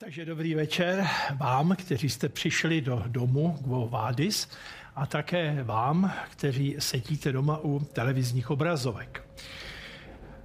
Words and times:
Takže 0.00 0.24
dobrý 0.24 0.54
večer 0.54 1.06
vám, 1.36 1.76
kteří 1.76 2.08
jste 2.08 2.28
přišli 2.28 2.80
do 2.80 3.04
domu 3.06 3.58
Quo 3.64 3.88
Vadis 3.88 4.48
a 4.94 5.06
také 5.06 5.62
vám, 5.62 6.12
kteří 6.30 6.76
sedíte 6.78 7.32
doma 7.32 7.58
u 7.62 7.78
televizních 7.78 8.50
obrazovek. 8.50 9.28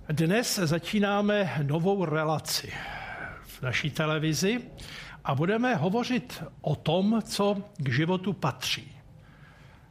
Dnes 0.09 0.59
začínáme 0.63 1.59
novou 1.63 2.05
relaci 2.05 2.73
v 3.41 3.61
naší 3.61 3.89
televizi 3.91 4.61
a 5.23 5.35
budeme 5.35 5.75
hovořit 5.75 6.43
o 6.61 6.75
tom, 6.75 7.21
co 7.25 7.57
k 7.77 7.89
životu 7.89 8.33
patří. 8.33 8.97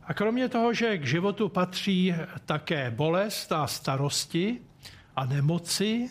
A 0.04 0.14
kromě 0.14 0.48
toho, 0.48 0.74
že 0.74 0.98
k 0.98 1.06
životu 1.06 1.48
patří 1.48 2.14
také 2.46 2.90
bolest 2.90 3.52
a 3.52 3.66
starosti 3.66 4.60
a 5.16 5.24
nemoci, 5.24 6.10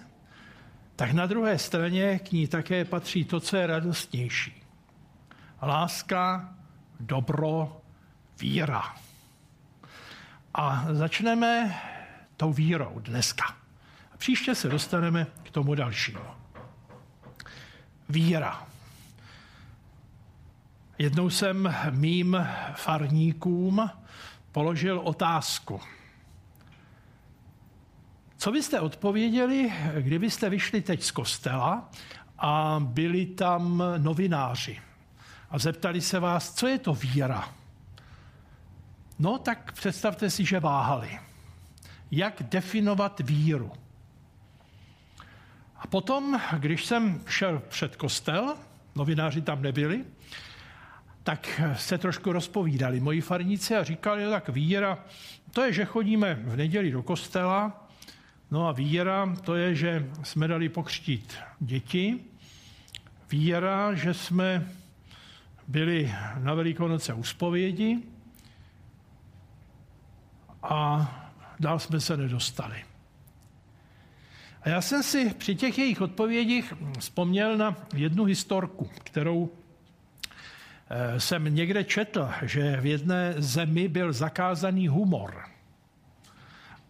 tak 1.01 1.11
na 1.11 1.25
druhé 1.25 1.57
straně 1.57 2.19
k 2.19 2.31
ní 2.31 2.47
také 2.47 2.85
patří 2.85 3.25
to, 3.25 3.39
co 3.39 3.57
je 3.57 3.67
radostnější. 3.67 4.63
Láska, 5.61 6.53
dobro, 6.99 7.81
víra. 8.39 8.95
A 10.53 10.85
začneme 10.91 11.81
tou 12.37 12.53
vírou 12.53 12.99
dneska. 12.99 13.43
A 14.13 14.17
příště 14.17 14.55
se 14.55 14.69
dostaneme 14.69 15.27
k 15.43 15.49
tomu 15.49 15.75
dalšímu. 15.75 16.19
Víra. 18.09 18.67
Jednou 20.97 21.29
jsem 21.29 21.75
mým 21.89 22.47
farníkům 22.75 23.89
položil 24.51 24.99
otázku– 24.99 25.81
co 28.41 28.51
byste 28.51 28.79
odpověděli, 28.79 29.73
kdybyste 29.99 30.49
vyšli 30.49 30.81
teď 30.81 31.03
z 31.03 31.11
kostela 31.11 31.89
a 32.37 32.79
byli 32.83 33.25
tam 33.25 33.83
novináři 33.97 34.79
a 35.49 35.59
zeptali 35.59 36.01
se 36.01 36.19
vás, 36.19 36.53
co 36.53 36.67
je 36.67 36.79
to 36.79 36.93
víra? 36.93 37.53
No 39.19 39.37
tak 39.37 39.71
představte 39.71 40.29
si, 40.29 40.45
že 40.45 40.59
váhali. 40.59 41.19
Jak 42.11 42.43
definovat 42.43 43.19
víru? 43.19 43.71
A 45.75 45.87
potom, 45.87 46.41
když 46.57 46.85
jsem 46.85 47.21
šel 47.27 47.61
před 47.67 47.95
kostel, 47.95 48.55
novináři 48.95 49.41
tam 49.41 49.61
nebyli, 49.61 50.05
tak 51.23 51.61
se 51.75 51.97
trošku 51.97 52.31
rozpovídali 52.31 52.99
moji 52.99 53.21
farníci 53.21 53.75
a 53.75 53.83
říkali, 53.83 54.23
no 54.23 54.31
tak 54.31 54.49
víra, 54.49 55.05
to 55.51 55.61
je, 55.61 55.73
že 55.73 55.85
chodíme 55.85 56.33
v 56.33 56.57
neděli 56.57 56.91
do 56.91 57.03
kostela, 57.03 57.80
No 58.51 58.67
a 58.67 58.71
víra, 58.71 59.35
to 59.41 59.55
je, 59.55 59.75
že 59.75 60.09
jsme 60.23 60.47
dali 60.47 60.69
pokřtít 60.69 61.37
děti. 61.59 62.19
Víra, 63.31 63.93
že 63.93 64.13
jsme 64.13 64.67
byli 65.67 66.13
na 66.37 66.53
Velikonoce 66.53 67.13
u 67.13 67.23
spovědi 67.23 67.99
a 70.63 71.11
dál 71.59 71.79
jsme 71.79 71.99
se 71.99 72.17
nedostali. 72.17 72.83
A 74.61 74.69
já 74.69 74.81
jsem 74.81 75.03
si 75.03 75.33
při 75.33 75.55
těch 75.55 75.77
jejich 75.77 76.01
odpovědích 76.01 76.73
vzpomněl 76.99 77.57
na 77.57 77.75
jednu 77.95 78.23
historku, 78.23 78.89
kterou 79.03 79.49
eh, 80.89 81.19
jsem 81.19 81.55
někde 81.55 81.83
četl, 81.83 82.29
že 82.41 82.77
v 82.81 82.85
jedné 82.85 83.33
zemi 83.37 83.87
byl 83.87 84.13
zakázaný 84.13 84.87
humor. 84.87 85.50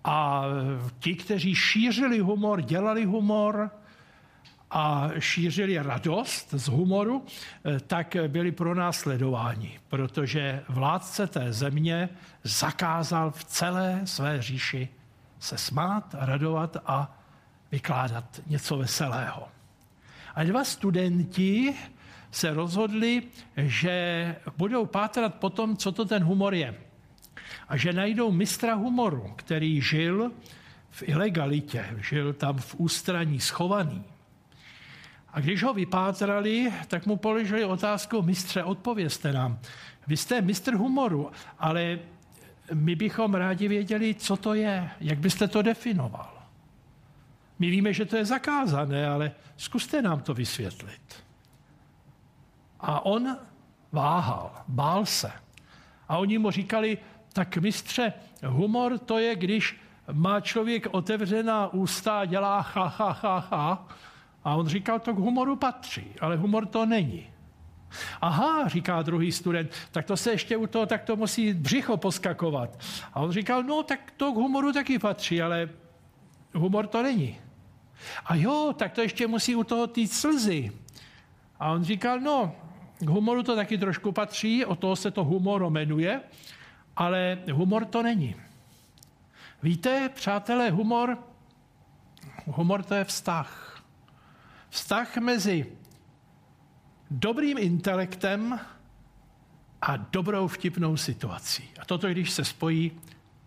A 0.03 0.43
ti, 0.99 1.15
kteří 1.15 1.55
šířili 1.55 2.19
humor, 2.19 2.61
dělali 2.61 3.05
humor 3.05 3.71
a 4.71 5.09
šířili 5.19 5.77
radost 5.77 6.53
z 6.53 6.67
humoru, 6.67 7.25
eh, 7.65 7.79
tak 7.79 8.15
byli 8.27 8.51
pronásledováni, 8.51 9.79
protože 9.87 10.63
vládce 10.69 11.27
té 11.27 11.53
země 11.53 12.09
zakázal 12.43 13.31
v 13.31 13.43
celé 13.43 14.01
své 14.05 14.41
říši 14.41 14.89
se 15.39 15.57
smát, 15.57 16.15
radovat 16.19 16.77
a 16.85 17.17
vykládat 17.71 18.41
něco 18.47 18.77
veselého. 18.77 19.47
A 20.35 20.43
dva 20.43 20.63
studenti 20.63 21.75
se 22.31 22.53
rozhodli, 22.53 23.23
že 23.57 24.35
budou 24.57 24.85
pátrat 24.85 25.35
po 25.35 25.49
tom, 25.49 25.77
co 25.77 25.91
to 25.91 26.05
ten 26.05 26.23
humor 26.23 26.53
je 26.53 26.75
a 27.69 27.77
že 27.77 27.93
najdou 27.93 28.31
mistra 28.31 28.73
humoru, 28.73 29.33
který 29.35 29.81
žil 29.81 30.31
v 30.89 31.03
ilegalitě, 31.09 31.85
žil 32.01 32.33
tam 32.33 32.57
v 32.57 32.75
ústraní 32.77 33.39
schovaný. 33.39 34.03
A 35.33 35.39
když 35.39 35.63
ho 35.63 35.73
vypátrali, 35.73 36.73
tak 36.87 37.05
mu 37.05 37.15
položili 37.15 37.65
otázku, 37.65 38.21
mistře, 38.21 38.63
odpovězte 38.63 39.33
nám. 39.33 39.59
Vy 40.07 40.17
jste 40.17 40.41
mistr 40.41 40.75
humoru, 40.75 41.31
ale 41.59 41.99
my 42.73 42.95
bychom 42.95 43.35
rádi 43.35 43.67
věděli, 43.67 44.15
co 44.15 44.37
to 44.37 44.53
je, 44.53 44.89
jak 44.99 45.19
byste 45.19 45.47
to 45.47 45.61
definoval. 45.61 46.41
My 47.59 47.69
víme, 47.69 47.93
že 47.93 48.05
to 48.05 48.17
je 48.17 48.25
zakázané, 48.25 49.07
ale 49.07 49.31
zkuste 49.57 50.01
nám 50.01 50.21
to 50.21 50.33
vysvětlit. 50.33 51.23
A 52.79 53.05
on 53.05 53.37
váhal, 53.91 54.51
bál 54.67 55.05
se. 55.05 55.31
A 56.09 56.17
oni 56.17 56.37
mu 56.37 56.51
říkali, 56.51 56.97
tak 57.33 57.57
mistře, 57.57 58.13
humor 58.45 58.97
to 58.97 59.17
je, 59.17 59.35
když 59.35 59.81
má 60.11 60.39
člověk 60.39 60.87
otevřená 60.91 61.73
ústa 61.73 62.19
a 62.19 62.25
dělá 62.25 62.59
ha, 62.59 62.87
ha, 62.87 63.11
ha, 63.21 63.47
ha. 63.51 63.87
A 64.43 64.55
on 64.55 64.67
říkal, 64.67 64.99
to 64.99 65.13
k 65.13 65.17
humoru 65.17 65.55
patří, 65.55 66.07
ale 66.21 66.35
humor 66.35 66.65
to 66.65 66.85
není. 66.85 67.27
Aha, 68.21 68.67
říká 68.67 69.01
druhý 69.01 69.31
student, 69.31 69.71
tak 69.91 70.05
to 70.05 70.17
se 70.17 70.31
ještě 70.31 70.57
u 70.57 70.67
toho, 70.67 70.85
tak 70.85 71.03
to 71.03 71.15
musí 71.15 71.53
břicho 71.53 71.97
poskakovat. 71.97 72.79
A 73.13 73.19
on 73.19 73.31
říkal, 73.31 73.63
no 73.63 73.83
tak 73.83 74.13
to 74.17 74.31
k 74.31 74.35
humoru 74.35 74.73
taky 74.73 74.99
patří, 74.99 75.41
ale 75.41 75.69
humor 76.53 76.87
to 76.87 77.03
není. 77.03 77.39
A 78.25 78.35
jo, 78.35 78.73
tak 78.77 78.91
to 78.91 79.01
ještě 79.01 79.27
musí 79.27 79.55
u 79.55 79.63
toho 79.63 79.87
týt 79.87 80.13
slzy. 80.13 80.71
A 81.59 81.71
on 81.71 81.83
říkal, 81.83 82.19
no, 82.19 82.55
k 82.99 83.09
humoru 83.09 83.43
to 83.43 83.55
taky 83.55 83.77
trošku 83.77 84.11
patří, 84.11 84.65
o 84.65 84.75
toho 84.75 84.95
se 84.95 85.11
to 85.11 85.23
humor 85.23 85.69
jmenuje, 85.69 86.21
ale 87.01 87.37
humor 87.51 87.85
to 87.85 88.03
není. 88.03 88.35
Víte, 89.63 90.09
přátelé, 90.09 90.69
humor, 90.69 91.17
humor 92.45 92.83
to 92.83 92.95
je 92.95 93.03
vztah. 93.03 93.81
Vztah 94.69 95.17
mezi 95.17 95.71
dobrým 97.11 97.57
intelektem 97.57 98.59
a 99.81 99.97
dobrou 99.97 100.47
vtipnou 100.47 100.97
situací. 100.97 101.69
A 101.81 101.85
toto, 101.85 102.09
když 102.09 102.31
se 102.31 102.45
spojí, 102.45 102.91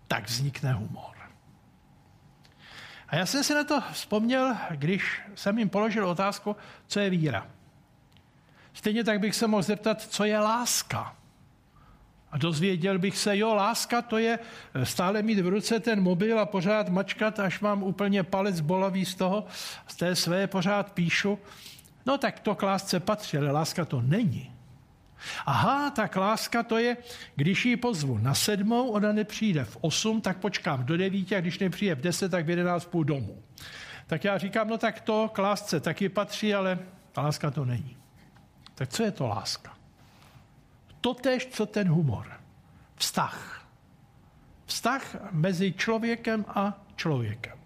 tak 0.09 0.27
vznikne 0.27 0.73
humor. 0.73 1.17
A 3.09 3.17
já 3.17 3.27
jsem 3.27 3.45
si 3.45 3.55
na 3.55 3.65
to 3.65 3.81
vzpomněl, 3.93 4.57
když 4.71 5.23
jsem 5.35 5.59
jim 5.59 5.69
položil 5.69 6.09
otázku, 6.09 6.57
co 6.87 7.01
je 7.01 7.11
víra. 7.11 7.47
Stejně 8.73 9.05
tak 9.05 9.21
bych 9.21 9.35
se 9.35 9.47
mohl 9.47 9.63
zeptat, 9.63 10.03
co 10.03 10.25
je 10.25 10.39
láska. 10.39 11.17
A 12.35 12.39
dozvěděl 12.39 12.99
bych 12.99 13.19
se, 13.19 13.39
jo, 13.39 13.55
láska 13.55 14.03
to 14.03 14.19
je 14.19 14.39
eh, 14.75 14.87
stále 14.87 15.23
mít 15.23 15.41
v 15.41 15.49
ruce 15.49 15.81
ten 15.81 16.03
mobil 16.03 16.41
a 16.41 16.47
pořád 16.47 16.89
mačkat, 16.89 17.39
až 17.39 17.61
mám 17.61 17.83
úplně 17.83 18.23
palec 18.23 18.61
bolavý 18.61 19.05
z 19.05 19.15
toho, 19.15 19.45
z 19.87 19.97
té 19.97 20.17
své 20.17 20.47
pořád 20.47 20.93
píšu. 20.93 21.39
No 22.07 22.19
tak 22.19 22.41
to 22.41 22.55
k 22.55 22.63
lásce 22.63 23.01
patří, 23.01 23.39
ale 23.39 23.51
láska 23.51 23.85
to 23.85 24.03
není. 24.03 24.51
Aha, 25.47 25.91
tak 25.91 26.17
láska 26.17 26.63
to 26.63 26.79
je, 26.79 26.97
když 27.37 27.67
ji 27.67 27.77
pozvu 27.77 28.19
na 28.19 28.35
sedmou, 28.35 28.89
ona 28.89 29.13
nepřijde 29.13 29.65
v 29.65 29.79
osm, 29.81 30.21
tak 30.21 30.39
počkám 30.39 30.85
do 30.85 30.97
devíti 30.97 31.37
a 31.37 31.41
když 31.41 31.59
nepřijde 31.59 31.95
v 31.95 32.01
deset, 32.01 32.31
tak 32.31 32.47
v 32.47 32.51
jedenáct 32.51 32.85
půl 32.85 33.05
domů. 33.05 33.43
Tak 34.07 34.25
já 34.25 34.39
říkám, 34.39 34.69
no 34.69 34.79
tak 34.79 35.01
to 35.01 35.31
k 35.33 35.39
lásce 35.39 35.81
taky 35.81 36.09
patří, 36.09 36.55
ale 36.55 36.79
láska 37.17 37.51
to 37.51 37.65
není. 37.65 37.97
Tak 38.75 38.89
co 38.89 39.03
je 39.03 39.11
to 39.11 39.27
láska? 39.27 39.74
Totež, 41.05 41.47
co 41.47 41.67
ten 41.67 41.89
humor. 41.89 42.41
Vztah. 42.97 43.69
Vztah 44.65 45.17
mezi 45.31 45.73
člověkem 45.73 46.45
a 46.49 46.81
člověkem. 46.97 47.59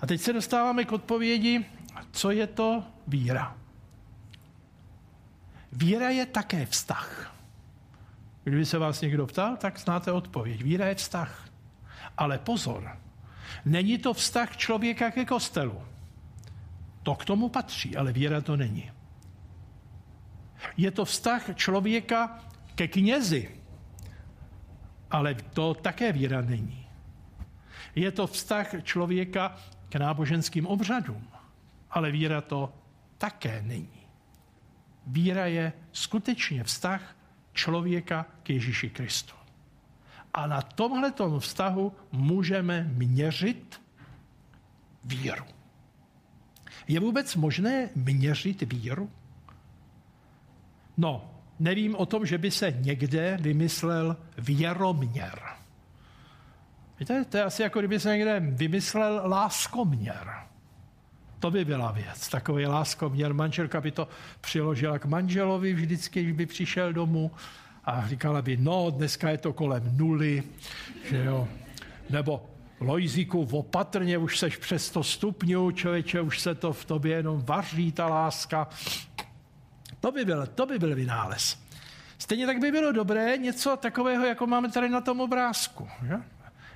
A 0.00 0.06
teď 0.06 0.20
se 0.20 0.32
dostáváme 0.32 0.84
k 0.84 0.92
odpovědi, 0.92 1.66
co 2.12 2.30
je 2.30 2.46
to 2.46 2.84
víra. 3.06 3.56
Víra 5.72 6.10
je 6.10 6.26
také 6.26 6.66
vztah. 6.66 7.36
Kdyby 8.44 8.66
se 8.66 8.78
vás 8.78 9.00
někdo 9.00 9.26
ptal, 9.26 9.56
tak 9.56 9.78
znáte 9.78 10.12
odpověď. 10.12 10.62
Víra 10.62 10.86
je 10.86 10.94
vztah. 10.94 11.48
Ale 12.18 12.38
pozor, 12.38 12.98
není 13.64 13.98
to 13.98 14.14
vztah 14.14 14.56
člověka 14.56 15.10
ke 15.10 15.24
kostelu. 15.24 15.82
To 17.02 17.14
k 17.14 17.24
tomu 17.24 17.48
patří, 17.48 17.96
ale 17.96 18.12
víra 18.12 18.40
to 18.40 18.56
není. 18.56 18.90
Je 20.76 20.90
to 20.90 21.04
vztah 21.04 21.54
člověka 21.54 22.38
ke 22.74 22.88
knězi, 22.88 23.50
ale 25.10 25.34
to 25.34 25.74
také 25.74 26.12
víra 26.12 26.40
není. 26.40 26.86
Je 27.94 28.10
to 28.12 28.26
vztah 28.26 28.82
člověka 28.82 29.56
k 29.88 29.94
náboženským 29.96 30.66
obřadům, 30.66 31.28
ale 31.90 32.10
víra 32.10 32.40
to 32.40 32.72
také 33.18 33.62
není. 33.62 34.06
Víra 35.06 35.46
je 35.46 35.72
skutečně 35.92 36.64
vztah 36.64 37.16
člověka 37.52 38.26
k 38.42 38.50
Ježíši 38.50 38.90
Kristu. 38.90 39.34
A 40.34 40.46
na 40.46 40.62
tomhle 40.62 41.12
vztahu 41.38 41.92
můžeme 42.12 42.82
měřit 42.82 43.82
víru. 45.04 45.44
Je 46.88 47.00
vůbec 47.00 47.36
možné 47.36 47.88
měřit 47.94 48.62
víru? 48.72 49.10
No, 51.00 51.30
nevím 51.58 51.96
o 51.96 52.06
tom, 52.06 52.26
že 52.26 52.38
by 52.38 52.50
se 52.50 52.74
někde 52.80 53.38
vymyslel 53.40 54.16
věroměr. 54.38 55.40
Víte, 57.00 57.24
to 57.24 57.36
je 57.36 57.42
asi 57.42 57.62
jako 57.62 57.78
kdyby 57.78 58.00
se 58.00 58.16
někde 58.16 58.40
vymyslel 58.40 59.22
láskoměr. 59.24 60.32
To 61.38 61.50
by 61.50 61.64
byla 61.64 61.92
věc. 61.92 62.28
Takový 62.28 62.66
láskoměr. 62.66 63.34
Manželka 63.34 63.80
by 63.80 63.90
to 63.90 64.08
přiložila 64.40 64.98
k 64.98 65.06
manželovi 65.06 65.74
vždycky, 65.74 66.22
když 66.22 66.36
by 66.36 66.46
přišel 66.46 66.92
domů 66.92 67.30
a 67.84 68.08
říkala 68.08 68.42
by, 68.42 68.56
no, 68.56 68.90
dneska 68.90 69.30
je 69.30 69.38
to 69.38 69.52
kolem 69.52 69.96
nuly, 69.96 70.42
že 71.10 71.24
jo. 71.24 71.48
Nebo 72.10 72.50
Lojzíku, 72.80 73.48
opatrně, 73.50 74.18
už 74.18 74.38
seš 74.38 74.56
přes 74.56 74.86
100 74.86 75.02
stupňů, 75.02 75.70
člověče, 75.70 76.20
už 76.20 76.40
se 76.40 76.54
to 76.54 76.72
v 76.72 76.84
tobě 76.84 77.16
jenom 77.16 77.42
vaří, 77.42 77.92
ta 77.92 78.06
láska. 78.08 78.68
To 80.00 80.12
by 80.12 80.24
byl, 80.24 80.46
to 80.46 80.66
by 80.66 80.78
byl 80.78 80.94
vynález. 80.94 81.58
Stejně 82.18 82.46
tak 82.46 82.58
by 82.58 82.72
bylo 82.72 82.92
dobré 82.92 83.36
něco 83.36 83.76
takového, 83.76 84.24
jako 84.24 84.46
máme 84.46 84.70
tady 84.70 84.88
na 84.88 85.00
tom 85.00 85.20
obrázku. 85.20 85.88
Že? 86.06 86.14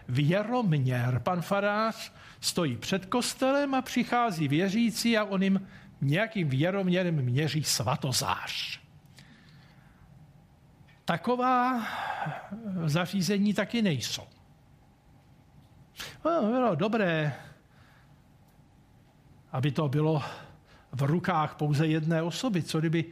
Věroměr. 0.09 1.21
Pan 1.25 1.43
farář 1.43 2.13
stojí 2.41 2.77
před 2.77 3.07
kostelem 3.07 3.75
a 3.75 3.83
přichází 3.83 4.49
věřící 4.49 5.19
a 5.19 5.25
on 5.25 5.43
jim 5.43 5.69
nějakým 6.01 6.49
věroměrem 6.49 7.15
měří 7.15 7.65
svatozář. 7.65 8.81
Taková 11.05 11.83
zařízení 12.85 13.55
taky 13.55 13.83
nejsou. 13.83 14.27
No, 16.25 16.43
bylo 16.43 16.75
dobré, 16.75 17.35
aby 19.53 19.73
to 19.73 19.89
bylo 19.89 20.23
v 20.95 21.03
rukách 21.03 21.55
pouze 21.55 21.87
jedné 21.87 22.23
osoby, 22.23 22.63
co 22.63 22.81
kdyby 22.81 23.05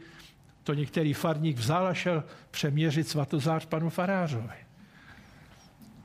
to 0.63 0.73
některý 0.73 1.13
farník 1.13 1.57
vzal 1.57 1.87
a 1.87 1.93
šel 1.93 2.23
přeměřit 2.51 3.07
svatozář 3.07 3.65
panu 3.65 3.89
farářovi. 3.89 4.57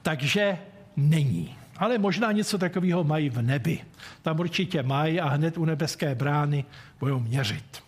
Takže 0.02 0.58
není. 0.96 1.56
Ale 1.76 1.98
možná 1.98 2.32
něco 2.32 2.58
takového 2.58 3.04
mají 3.04 3.30
v 3.30 3.42
nebi. 3.42 3.84
Tam 4.22 4.40
určitě 4.40 4.82
mají 4.82 5.20
a 5.20 5.28
hned 5.28 5.58
u 5.58 5.64
nebeské 5.64 6.14
brány 6.14 6.64
budou 7.00 7.20
měřit. 7.20 7.82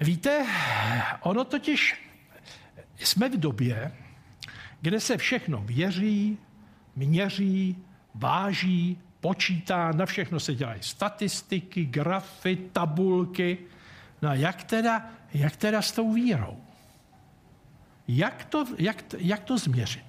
Víte, 0.00 0.46
ono 1.20 1.44
totiž 1.44 2.04
jsme 2.96 3.28
v 3.28 3.40
době, 3.40 3.92
kde 4.80 5.00
se 5.00 5.16
všechno 5.16 5.62
věří, 5.66 6.38
měří, 6.96 7.76
váží, 8.14 8.98
počítá, 9.24 9.92
na 9.92 10.06
všechno 10.06 10.40
se 10.40 10.54
dělají 10.54 10.82
statistiky, 10.82 11.84
grafy, 11.84 12.56
tabulky. 12.56 13.58
No 14.22 14.34
jak 14.34 14.64
teda, 14.64 15.06
jak 15.34 15.56
teda 15.56 15.82
s 15.82 15.92
tou 15.92 16.12
vírou? 16.12 16.56
Jak 18.08 18.44
to, 18.44 18.64
jak, 18.78 19.04
jak 19.18 19.40
to 19.44 19.58
změřit? 19.58 20.04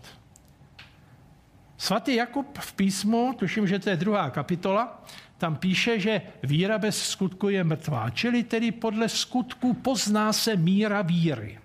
Svatý 1.78 2.16
Jakub 2.16 2.60
v 2.60 2.74
písmu, 2.74 3.34
tuším, 3.40 3.68
že 3.68 3.80
to 3.80 3.90
je 3.90 3.98
druhá 3.98 4.30
kapitola, 4.30 5.04
tam 5.38 5.56
píše, 5.56 6.00
že 6.00 6.22
víra 6.44 6.78
bez 6.78 7.10
skutku 7.10 7.50
je 7.50 7.64
mrtvá, 7.64 8.10
čili 8.10 8.44
tedy 8.44 8.72
podle 8.72 9.10
skutku 9.10 9.74
pozná 9.74 10.34
se 10.34 10.56
míra 10.56 11.02
víry. 11.02 11.60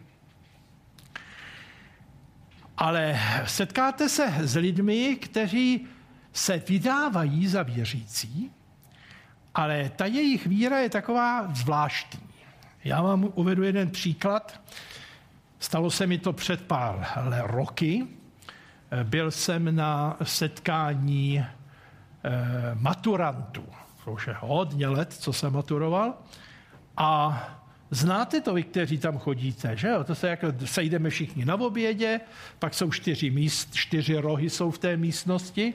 Ale 2.77 3.21
setkáte 3.47 4.09
se 4.09 4.35
s 4.39 4.57
lidmi, 4.57 5.17
kteří 5.17 5.89
se 6.33 6.59
vydávají 6.59 7.47
za 7.47 7.63
věřící, 7.63 8.51
ale 9.55 9.91
ta 9.97 10.07
jejich 10.07 10.47
víra 10.47 10.79
je 10.79 10.91
taková 10.91 11.55
zvláštní. 11.55 12.21
Já 12.85 13.03
vám 13.03 13.29
uvedu 13.35 13.63
jeden 13.63 13.91
příklad. 13.91 14.61
Stalo 15.59 15.91
se 15.91 16.07
mi 16.07 16.19
to 16.19 16.33
před 16.33 16.63
pár 16.63 17.07
roky. 17.43 18.07
Byl 19.03 19.31
jsem 19.31 19.77
na 19.77 20.17
setkání 20.23 21.39
eh, 21.39 21.49
maturantů. 22.75 23.65
To 24.05 24.13
už 24.13 24.27
je 24.27 24.37
hodně 24.41 24.89
let, 24.89 25.13
co 25.13 25.33
jsem 25.33 25.53
maturoval. 25.53 26.15
A 26.97 27.41
Znáte 27.91 28.41
to 28.41 28.55
vy, 28.55 28.63
kteří 28.63 28.99
tam 28.99 29.19
chodíte, 29.19 29.77
že 29.77 29.89
jo? 29.89 30.05
To 30.05 30.15
se 30.15 30.29
jako 30.29 30.47
sejdeme 30.65 31.11
všichni 31.11 31.45
na 31.45 31.55
obědě, 31.55 32.21
pak 32.59 32.75
jsou 32.75 32.91
čtyři, 32.91 33.31
míst, 33.31 33.75
čtyři 33.75 34.17
rohy 34.17 34.51
jsou 34.51 34.71
v 34.71 34.79
té 34.79 34.97
místnosti, 34.97 35.75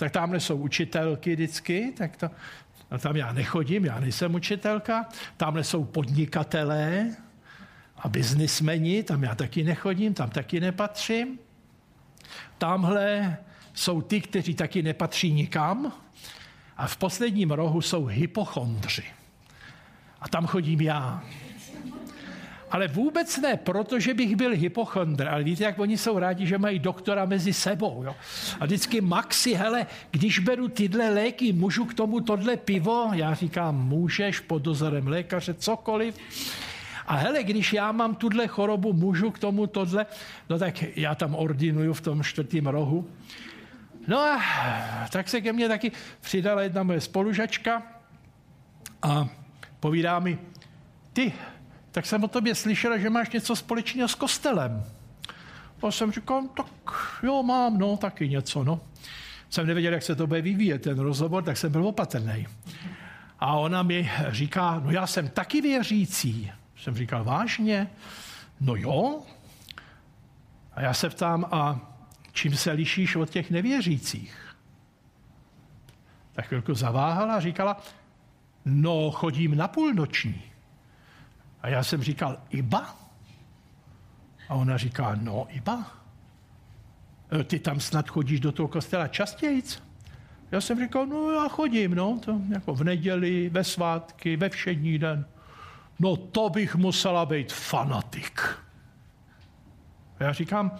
tak 0.00 0.12
tamhle 0.12 0.40
jsou 0.40 0.56
učitelky 0.56 1.34
vždycky, 1.34 1.92
tak 1.96 2.16
to, 2.16 2.30
a 2.90 2.98
tam 2.98 3.16
já 3.16 3.32
nechodím, 3.32 3.84
já 3.84 4.00
nejsem 4.00 4.34
učitelka, 4.34 5.08
tamhle 5.36 5.64
jsou 5.64 5.84
podnikatelé 5.84 7.16
a 7.98 8.08
biznismeni, 8.08 9.02
tam 9.02 9.22
já 9.22 9.34
taky 9.34 9.64
nechodím, 9.64 10.14
tam 10.14 10.30
taky 10.30 10.60
nepatřím. 10.60 11.38
Tamhle 12.58 13.36
jsou 13.74 14.02
ty, 14.02 14.20
kteří 14.20 14.54
taky 14.54 14.82
nepatří 14.82 15.32
nikam 15.32 15.92
a 16.76 16.86
v 16.86 16.96
posledním 16.96 17.50
rohu 17.50 17.80
jsou 17.80 18.06
hypochondři. 18.06 19.04
A 20.20 20.28
tam 20.28 20.46
chodím 20.46 20.80
já. 20.80 21.22
Ale 22.70 22.88
vůbec 22.88 23.36
ne, 23.36 23.56
protože 23.56 24.14
bych 24.14 24.36
byl 24.36 24.50
hypochondr. 24.50 25.28
Ale 25.28 25.44
víte, 25.44 25.64
jak 25.64 25.78
oni 25.78 25.98
jsou 25.98 26.18
rádi, 26.18 26.46
že 26.46 26.58
mají 26.58 26.78
doktora 26.78 27.24
mezi 27.24 27.52
sebou. 27.52 28.02
Jo? 28.04 28.16
A 28.60 28.64
vždycky 28.64 29.00
Maxi, 29.00 29.54
hele, 29.54 29.86
když 30.10 30.38
beru 30.38 30.68
tyhle 30.68 31.10
léky, 31.10 31.52
můžu 31.52 31.84
k 31.84 31.94
tomu 31.94 32.20
tohle 32.20 32.56
pivo? 32.56 33.10
Já 33.14 33.34
říkám, 33.34 33.86
můžeš 33.88 34.40
pod 34.40 34.62
dozorem 34.62 35.06
lékaře 35.06 35.54
cokoliv. 35.54 36.18
A 37.06 37.16
hele, 37.16 37.42
když 37.42 37.72
já 37.72 37.92
mám 37.92 38.14
tuhle 38.14 38.46
chorobu, 38.46 38.92
můžu 38.92 39.30
k 39.30 39.38
tomu 39.38 39.66
tohle? 39.66 40.06
No 40.48 40.58
tak 40.58 40.84
já 40.96 41.14
tam 41.14 41.34
ordinuju 41.34 41.92
v 41.92 42.00
tom 42.00 42.22
čtvrtém 42.22 42.66
rohu. 42.66 43.10
No 44.06 44.18
a 44.18 44.40
tak 45.12 45.28
se 45.28 45.40
ke 45.40 45.52
mně 45.52 45.68
taky 45.68 45.92
přidala 46.20 46.62
jedna 46.62 46.82
moje 46.82 47.00
spolužačka 47.00 47.82
a 49.02 49.28
povídá 49.80 50.18
mi, 50.18 50.38
ty, 51.12 51.32
tak 51.92 52.06
jsem 52.06 52.24
o 52.24 52.28
tobě 52.28 52.54
slyšela, 52.54 52.98
že 52.98 53.10
máš 53.10 53.30
něco 53.30 53.56
společného 53.56 54.08
s 54.08 54.14
kostelem. 54.14 54.84
A 55.82 55.90
jsem 55.90 56.12
říkal, 56.12 56.42
tak 56.56 56.66
jo, 57.22 57.42
mám, 57.42 57.78
no, 57.78 57.96
taky 57.96 58.28
něco, 58.28 58.64
no. 58.64 58.80
Jsem 59.50 59.66
nevěděl, 59.66 59.92
jak 59.92 60.02
se 60.02 60.14
to 60.14 60.26
bude 60.26 60.42
vyvíjet, 60.42 60.82
ten 60.82 60.98
rozhovor, 60.98 61.44
tak 61.44 61.56
jsem 61.56 61.72
byl 61.72 61.86
opatrný. 61.86 62.46
A 63.40 63.54
ona 63.54 63.82
mi 63.82 64.10
říká, 64.28 64.80
no 64.84 64.90
já 64.90 65.06
jsem 65.06 65.28
taky 65.28 65.60
věřící. 65.60 66.52
Jsem 66.76 66.96
říkal, 66.96 67.24
vážně? 67.24 67.90
No 68.60 68.76
jo. 68.76 69.22
A 70.72 70.80
já 70.80 70.94
se 70.94 71.10
ptám, 71.10 71.46
a 71.50 71.80
čím 72.32 72.56
se 72.56 72.72
lišíš 72.72 73.16
od 73.16 73.30
těch 73.30 73.50
nevěřících? 73.50 74.54
Tak 76.32 76.46
chvilku 76.46 76.74
zaváhala 76.74 77.34
a 77.34 77.40
říkala, 77.40 77.76
no 78.64 79.10
chodím 79.10 79.56
na 79.56 79.68
půlnoční. 79.68 80.49
A 81.62 81.68
já 81.68 81.82
jsem 81.82 82.02
říkal, 82.02 82.38
Iba? 82.50 82.96
A 84.48 84.54
ona 84.54 84.76
říká, 84.76 85.18
no 85.20 85.46
Iba. 85.50 85.86
E, 87.40 87.44
ty 87.44 87.58
tam 87.58 87.80
snad 87.80 88.08
chodíš 88.08 88.40
do 88.40 88.52
toho 88.52 88.68
kostela 88.68 89.08
častějíc? 89.08 89.82
Já 90.52 90.60
jsem 90.60 90.78
říkal, 90.78 91.06
no 91.06 91.30
já 91.30 91.48
chodím, 91.48 91.94
no, 91.94 92.18
to 92.24 92.40
jako 92.48 92.74
v 92.74 92.84
neděli, 92.84 93.48
ve 93.48 93.64
svátky, 93.64 94.36
ve 94.36 94.48
všední 94.48 94.98
den. 94.98 95.26
No 95.98 96.16
to 96.16 96.50
bych 96.50 96.76
musela 96.76 97.26
být 97.26 97.52
fanatik. 97.52 98.40
Já 100.20 100.32
říkám, 100.32 100.78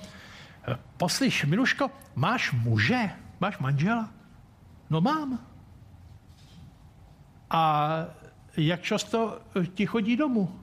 e, 0.69 0.79
poslyš, 0.97 1.45
Miluško, 1.45 1.91
máš 2.15 2.53
muže? 2.53 3.11
Máš 3.41 3.59
manžela? 3.59 4.11
No 4.91 5.01
mám. 5.01 5.47
A 7.51 7.91
jak 8.57 8.83
často 8.83 9.41
ti 9.75 9.87
chodí 9.87 10.17
domů? 10.17 10.60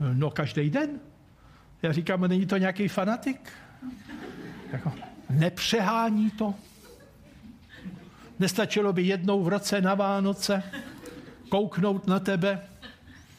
No 0.00 0.30
každý 0.30 0.70
den. 0.70 0.90
Já 1.82 1.92
říkám, 1.92 2.20
není 2.20 2.46
to 2.46 2.56
nějaký 2.56 2.88
fanatik? 2.88 3.52
Jako, 4.72 4.92
nepřehání 5.30 6.30
to. 6.30 6.54
Nestačilo 8.38 8.92
by 8.92 9.02
jednou 9.02 9.42
v 9.42 9.48
roce 9.48 9.80
na 9.80 9.94
Vánoce 9.94 10.62
kouknout 11.48 12.06
na 12.06 12.20
tebe 12.20 12.60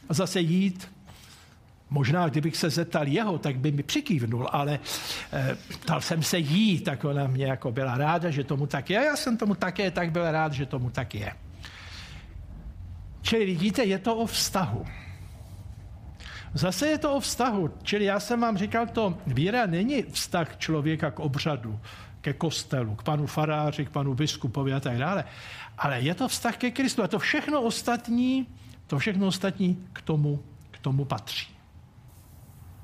a 0.09 0.13
zase 0.13 0.41
jít. 0.41 0.91
Možná, 1.89 2.29
kdybych 2.29 2.57
se 2.57 2.69
zeptal 2.69 3.07
jeho, 3.07 3.37
tak 3.37 3.57
by 3.57 3.71
mi 3.71 3.83
přikývnul, 3.83 4.49
ale 4.51 4.79
e, 5.33 5.55
ptal 5.81 6.01
jsem 6.01 6.23
se 6.23 6.39
jí, 6.39 6.79
tak 6.79 7.03
ona 7.03 7.27
mě 7.27 7.45
jako 7.45 7.71
byla 7.71 7.97
ráda, 7.97 8.29
že 8.29 8.43
tomu 8.43 8.67
tak 8.67 8.89
je. 8.89 9.05
Já 9.05 9.15
jsem 9.15 9.37
tomu 9.37 9.55
také 9.55 9.91
tak 9.91 10.11
byl 10.11 10.31
rád, 10.31 10.53
že 10.53 10.65
tomu 10.65 10.89
tak 10.89 11.15
je. 11.15 11.33
Čili 13.21 13.45
vidíte, 13.45 13.83
je 13.83 13.99
to 13.99 14.15
o 14.15 14.25
vztahu. 14.25 14.85
Zase 16.55 16.87
je 16.87 16.97
to 16.97 17.15
o 17.15 17.19
vztahu. 17.19 17.69
Čili 17.83 18.05
já 18.05 18.19
jsem 18.19 18.41
vám 18.41 18.57
říkal, 18.57 18.87
to 18.87 19.17
víra 19.27 19.65
není 19.65 20.03
vztah 20.03 20.57
člověka 20.57 21.11
k 21.11 21.19
obřadu, 21.19 21.79
ke 22.21 22.33
kostelu, 22.33 22.95
k 22.95 23.03
panu 23.03 23.27
faráři, 23.27 23.85
k 23.85 23.89
panu 23.89 24.13
biskupovi 24.13 24.73
a 24.73 24.79
tak 24.79 24.97
dále. 24.97 25.23
Ale 25.77 26.01
je 26.01 26.15
to 26.15 26.27
vztah 26.27 26.57
ke 26.57 26.71
Kristu. 26.71 27.03
A 27.03 27.07
to 27.07 27.19
všechno 27.19 27.61
ostatní, 27.61 28.47
to 28.87 28.99
všechno 28.99 29.27
ostatní 29.27 29.87
k 29.93 30.01
tomu, 30.01 30.43
k 30.71 30.79
tomu 30.79 31.05
patří. 31.05 31.47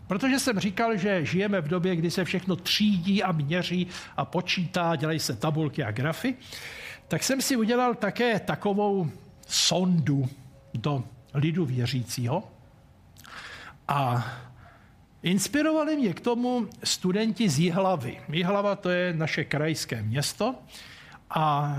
Protože 0.08 0.40
jsem 0.40 0.60
říkal, 0.60 0.98
že 0.98 1.26
žijeme 1.26 1.62
v 1.62 1.68
době, 1.68 1.96
kdy 1.96 2.12
se 2.12 2.26
všechno 2.26 2.56
třídí 2.56 3.24
a 3.24 3.32
měří 3.32 3.88
a 4.18 4.26
počítá, 4.26 4.96
dělají 4.96 5.20
se 5.20 5.36
tabulky 5.36 5.84
a 5.84 5.92
grafy, 5.92 6.36
tak 7.08 7.24
jsem 7.24 7.42
si 7.42 7.56
udělal 7.56 7.96
také 7.96 8.40
takovou 8.40 9.12
sondu 9.48 10.30
do 10.74 11.04
lidu 11.34 11.66
věřícího. 11.66 12.44
A 13.92 14.26
inspirovali 15.24 15.96
mě 15.96 16.14
k 16.14 16.20
tomu 16.20 16.70
studenti 16.84 17.50
z 17.50 17.60
Jihlavy. 17.60 18.18
Jihlava 18.32 18.76
to 18.76 18.90
je 18.90 19.14
naše 19.14 19.44
krajské 19.44 20.02
město 20.02 20.56
a 21.30 21.76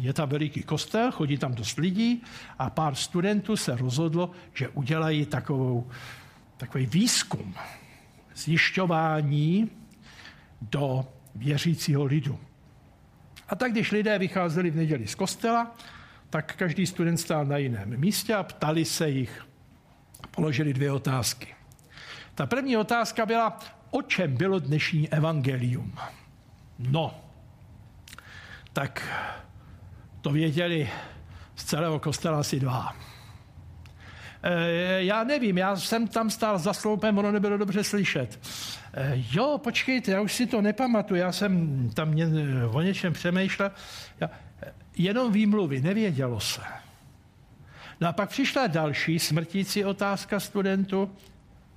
je 0.00 0.12
tam 0.12 0.28
veliký 0.28 0.62
kostel, 0.62 1.12
chodí 1.12 1.38
tam 1.38 1.54
dost 1.54 1.78
lidí 1.78 2.22
a 2.58 2.70
pár 2.70 2.94
studentů 2.94 3.56
se 3.56 3.76
rozhodlo, 3.76 4.30
že 4.54 4.68
udělají 4.68 5.26
takovou, 5.26 5.90
takový 6.56 6.86
výzkum, 6.86 7.54
zjišťování 8.34 9.70
do 10.60 11.06
věřícího 11.34 12.04
lidu. 12.04 12.38
A 13.48 13.56
tak, 13.56 13.72
když 13.72 13.92
lidé 13.92 14.18
vycházeli 14.18 14.70
v 14.70 14.76
neděli 14.76 15.06
z 15.06 15.14
kostela, 15.14 15.74
tak 16.30 16.56
každý 16.56 16.86
student 16.86 17.20
stál 17.20 17.44
na 17.44 17.56
jiném 17.56 18.00
místě 18.00 18.34
a 18.34 18.42
ptali 18.42 18.84
se 18.84 19.10
jich. 19.10 19.51
Položili 20.30 20.72
dvě 20.72 20.92
otázky. 20.92 21.54
Ta 22.34 22.46
první 22.46 22.76
otázka 22.76 23.26
byla, 23.26 23.58
o 23.90 24.02
čem 24.02 24.36
bylo 24.36 24.58
dnešní 24.58 25.08
evangelium? 25.08 25.92
No, 26.78 27.14
tak 28.72 29.08
to 30.20 30.30
věděli 30.30 30.90
z 31.56 31.64
celého 31.64 31.98
kostela 31.98 32.40
asi 32.40 32.60
dva. 32.60 32.96
E, 34.42 35.04
já 35.04 35.24
nevím, 35.24 35.58
já 35.58 35.76
jsem 35.76 36.08
tam 36.08 36.30
stál 36.30 36.58
za 36.58 36.72
sloupem, 36.72 37.18
ono 37.18 37.32
nebylo 37.32 37.56
dobře 37.56 37.84
slyšet. 37.84 38.40
E, 38.94 39.12
jo, 39.32 39.58
počkejte, 39.58 40.12
já 40.12 40.20
už 40.20 40.32
si 40.32 40.46
to 40.46 40.60
nepamatuju, 40.60 41.20
já 41.20 41.32
jsem 41.32 41.90
tam 41.94 42.14
o 42.70 42.80
něčem 42.80 43.12
přemýšlel. 43.12 43.70
Já, 44.20 44.30
jenom 44.96 45.32
výmluvy, 45.32 45.80
nevědělo 45.80 46.40
se. 46.40 46.62
No 48.02 48.08
a 48.08 48.12
pak 48.12 48.28
přišla 48.28 48.66
další 48.66 49.18
smrtící 49.18 49.84
otázka 49.84 50.40
studentu, 50.40 51.16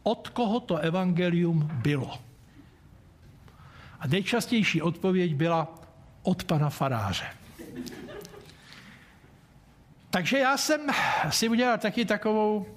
od 0.03 0.29
koho 0.29 0.59
to 0.59 0.77
evangelium 0.77 1.69
bylo. 1.73 2.19
A 3.99 4.07
nejčastější 4.07 4.81
odpověď 4.81 5.35
byla 5.35 5.75
od 6.23 6.43
pana 6.43 6.69
faráře. 6.69 7.25
Takže 10.09 10.39
já 10.39 10.57
jsem 10.57 10.81
si 11.29 11.49
udělal 11.49 11.77
taky 11.77 12.05
takovou 12.05 12.67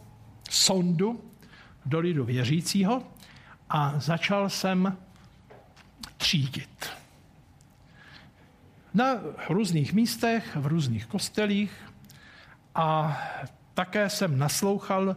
sondu 0.50 1.24
do 1.86 1.98
lidu 1.98 2.24
věřícího 2.24 3.02
a 3.70 3.94
začal 3.96 4.50
jsem 4.50 4.96
třídit. 6.16 6.90
Na 8.94 9.14
různých 9.48 9.92
místech, 9.92 10.56
v 10.56 10.66
různých 10.66 11.06
kostelích 11.06 11.87
a 12.78 13.18
také 13.74 14.10
jsem 14.10 14.38
naslouchal 14.38 15.16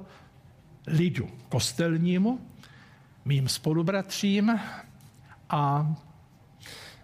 lidu 0.88 1.30
kostelnímu, 1.50 2.48
mým 3.25 3.48
spolubratřím 3.48 4.60
a 5.50 5.94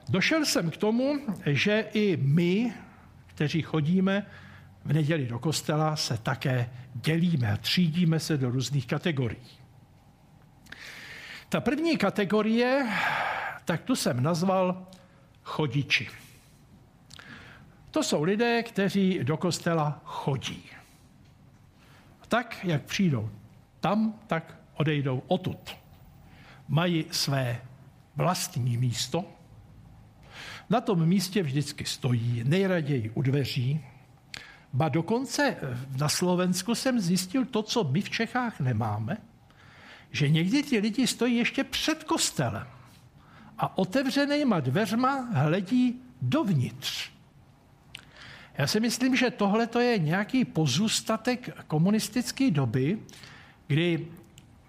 došel 0.09 0.45
jsem 0.45 0.71
k 0.71 0.77
tomu, 0.77 1.19
že 1.45 1.85
i 1.93 2.17
my, 2.17 2.73
kteří 3.25 3.61
chodíme 3.61 4.25
v 4.85 4.93
neděli 4.93 5.25
do 5.25 5.39
kostela, 5.39 5.95
se 5.95 6.17
také 6.17 6.69
dělíme 6.93 7.51
a 7.51 7.57
třídíme 7.57 8.19
se 8.19 8.37
do 8.37 8.49
různých 8.49 8.87
kategorií. 8.87 9.47
Ta 11.49 11.61
první 11.61 11.97
kategorie, 11.97 12.87
tak 13.65 13.81
tu 13.81 13.95
jsem 13.95 14.23
nazval 14.23 14.87
chodiči. 15.43 16.09
To 17.97 18.03
jsou 18.03 18.23
lidé, 18.23 18.63
kteří 18.63 19.19
do 19.23 19.37
kostela 19.37 20.01
chodí. 20.03 20.63
Tak, 22.27 22.59
jak 22.63 22.83
přijdou 22.83 23.29
tam, 23.79 24.19
tak 24.27 24.57
odejdou 24.73 25.23
odtud. 25.27 25.77
Mají 26.67 27.05
své 27.11 27.61
vlastní 28.15 28.77
místo. 28.77 29.25
Na 30.69 30.81
tom 30.81 31.05
místě 31.05 31.43
vždycky 31.43 31.85
stojí, 31.85 32.43
nejraději 32.45 33.09
u 33.09 33.21
dveří. 33.21 33.81
Ba 34.73 34.89
dokonce 34.89 35.55
na 35.97 36.09
Slovensku 36.09 36.75
jsem 36.75 36.99
zjistil 36.99 37.45
to, 37.45 37.63
co 37.63 37.83
my 37.83 38.01
v 38.01 38.09
Čechách 38.09 38.59
nemáme, 38.59 39.17
že 40.11 40.29
někdy 40.29 40.63
ti 40.63 40.79
lidi 40.79 41.07
stojí 41.07 41.35
ještě 41.35 41.63
před 41.63 42.03
kostelem 42.03 42.67
a 43.57 43.77
otevřenýma 43.77 44.59
dveřma 44.59 45.29
hledí 45.33 46.01
dovnitř. 46.21 47.16
Já 48.57 48.67
si 48.67 48.79
myslím, 48.79 49.15
že 49.15 49.31
tohle 49.31 49.67
to 49.67 49.79
je 49.79 49.99
nějaký 49.99 50.45
pozůstatek 50.45 51.49
komunistické 51.67 52.51
doby, 52.51 52.99
kdy 53.67 54.07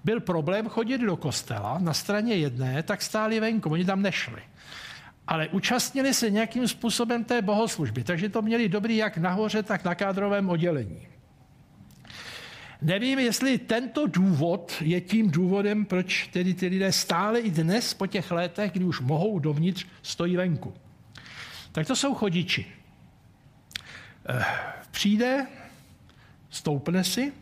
byl 0.05 0.21
problém 0.21 0.69
chodit 0.69 0.99
do 0.99 1.17
kostela 1.17 1.79
na 1.79 1.95
straně 1.95 2.35
jedné, 2.35 2.83
tak 2.83 3.03
stáli 3.03 3.41
venku, 3.41 3.71
oni 3.71 3.85
tam 3.85 4.03
nešli. 4.03 4.43
Ale 5.27 5.49
účastnili 5.49 6.15
se 6.15 6.31
nějakým 6.31 6.69
způsobem 6.69 7.25
té 7.25 7.43
bohoslužby, 7.43 8.05
takže 8.05 8.29
to 8.29 8.43
měli 8.43 8.69
dobrý 8.69 8.97
jak 8.97 9.19
nahoře, 9.19 9.63
tak 9.63 9.85
na 9.85 9.95
kádrovém 9.95 10.51
oddělení. 10.51 11.07
Nevím, 12.83 13.19
jestli 13.19 13.59
tento 13.59 14.07
důvod 14.07 14.73
je 14.81 15.01
tím 15.01 15.31
důvodem, 15.31 15.85
proč 15.85 16.27
tedy 16.33 16.55
ty 16.55 16.67
lidé 16.67 16.93
stále 16.93 17.41
i 17.41 17.51
dnes 17.51 17.95
po 17.95 18.07
těch 18.07 18.31
letech, 18.31 18.73
kdy 18.73 18.85
už 18.85 19.01
mohou 19.01 19.39
dovnitř, 19.39 19.87
stojí 20.03 20.37
venku. 20.37 20.75
Tak 21.73 21.87
to 21.87 21.97
jsou 21.97 22.15
chodiči. 22.15 22.78
Eh, 24.29 24.45
přijde, 24.91 25.47
stoupne 26.51 27.05
si, 27.05 27.33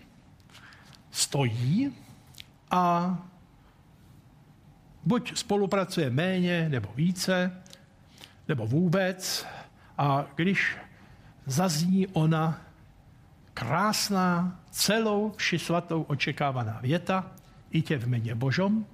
stojí 1.11 1.95
a 2.71 3.19
buď 5.05 5.39
spolupracuje 5.39 6.11
méně 6.11 6.69
nebo 6.69 6.89
více, 6.97 7.63
nebo 8.49 8.67
vůbec. 8.67 9.47
A 9.99 10.27
když 10.35 10.77
zazní 11.47 12.07
ona 12.07 12.61
krásná, 13.55 14.61
celou 14.71 15.33
vši 15.37 15.59
svatou 15.59 16.03
očekávaná 16.03 16.81
věta, 16.83 17.31
i 17.71 17.83
tě 17.83 17.99
v 17.99 18.07
jméně 18.07 18.35
Božom, 18.35 18.87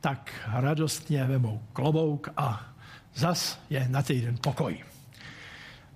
tak 0.00 0.32
radostně 0.46 1.24
vemou 1.24 1.62
klobouk 1.72 2.28
a 2.36 2.74
zas 3.14 3.60
je 3.70 3.88
na 3.88 4.02
týden 4.02 4.36
pokoj. 4.36 4.93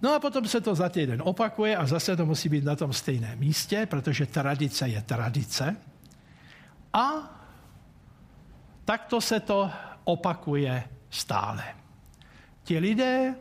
No 0.02 0.14
a 0.14 0.20
potom 0.20 0.46
se 0.48 0.60
to 0.60 0.74
za 0.74 0.88
týden 0.88 1.22
opakuje 1.24 1.76
a 1.76 1.86
zase 1.86 2.16
to 2.16 2.26
musí 2.26 2.48
být 2.48 2.64
na 2.64 2.76
tom 2.76 2.92
stejném 2.92 3.38
místě, 3.38 3.86
protože 3.86 4.26
tradice 4.26 4.88
je 4.88 5.02
tradice. 5.02 5.76
A 6.92 7.10
takto 8.84 9.20
se 9.20 9.40
to 9.40 9.70
opakuje 10.04 10.84
stále. 11.10 11.64
Ti 12.64 12.78
lidé 12.78 13.34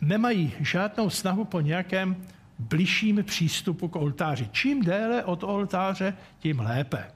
nemají 0.00 0.52
žádnou 0.60 1.10
snahu 1.10 1.44
po 1.44 1.60
nějakém 1.60 2.16
bližším 2.58 3.24
přístupu 3.24 3.88
k 3.88 3.96
oltáři. 3.96 4.48
Čím 4.52 4.84
déle 4.84 5.24
od 5.24 5.42
oltáře, 5.44 6.14
tím 6.38 6.60
lépe. 6.60 7.10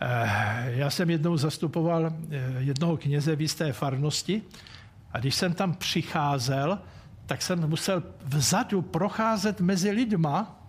Eh, 0.00 0.72
já 0.76 0.90
jsem 0.90 1.10
jednou 1.10 1.36
zastupoval 1.36 2.06
eh, 2.06 2.12
jednoho 2.58 2.96
kněze 2.96 3.36
v 3.36 3.40
jisté 3.40 3.72
farnosti 3.72 4.42
a 5.16 5.18
když 5.18 5.34
jsem 5.34 5.54
tam 5.54 5.74
přicházel, 5.74 6.78
tak 7.26 7.42
jsem 7.42 7.68
musel 7.68 8.02
vzadu 8.24 8.82
procházet 8.82 9.60
mezi 9.60 9.90
lidma, 9.90 10.60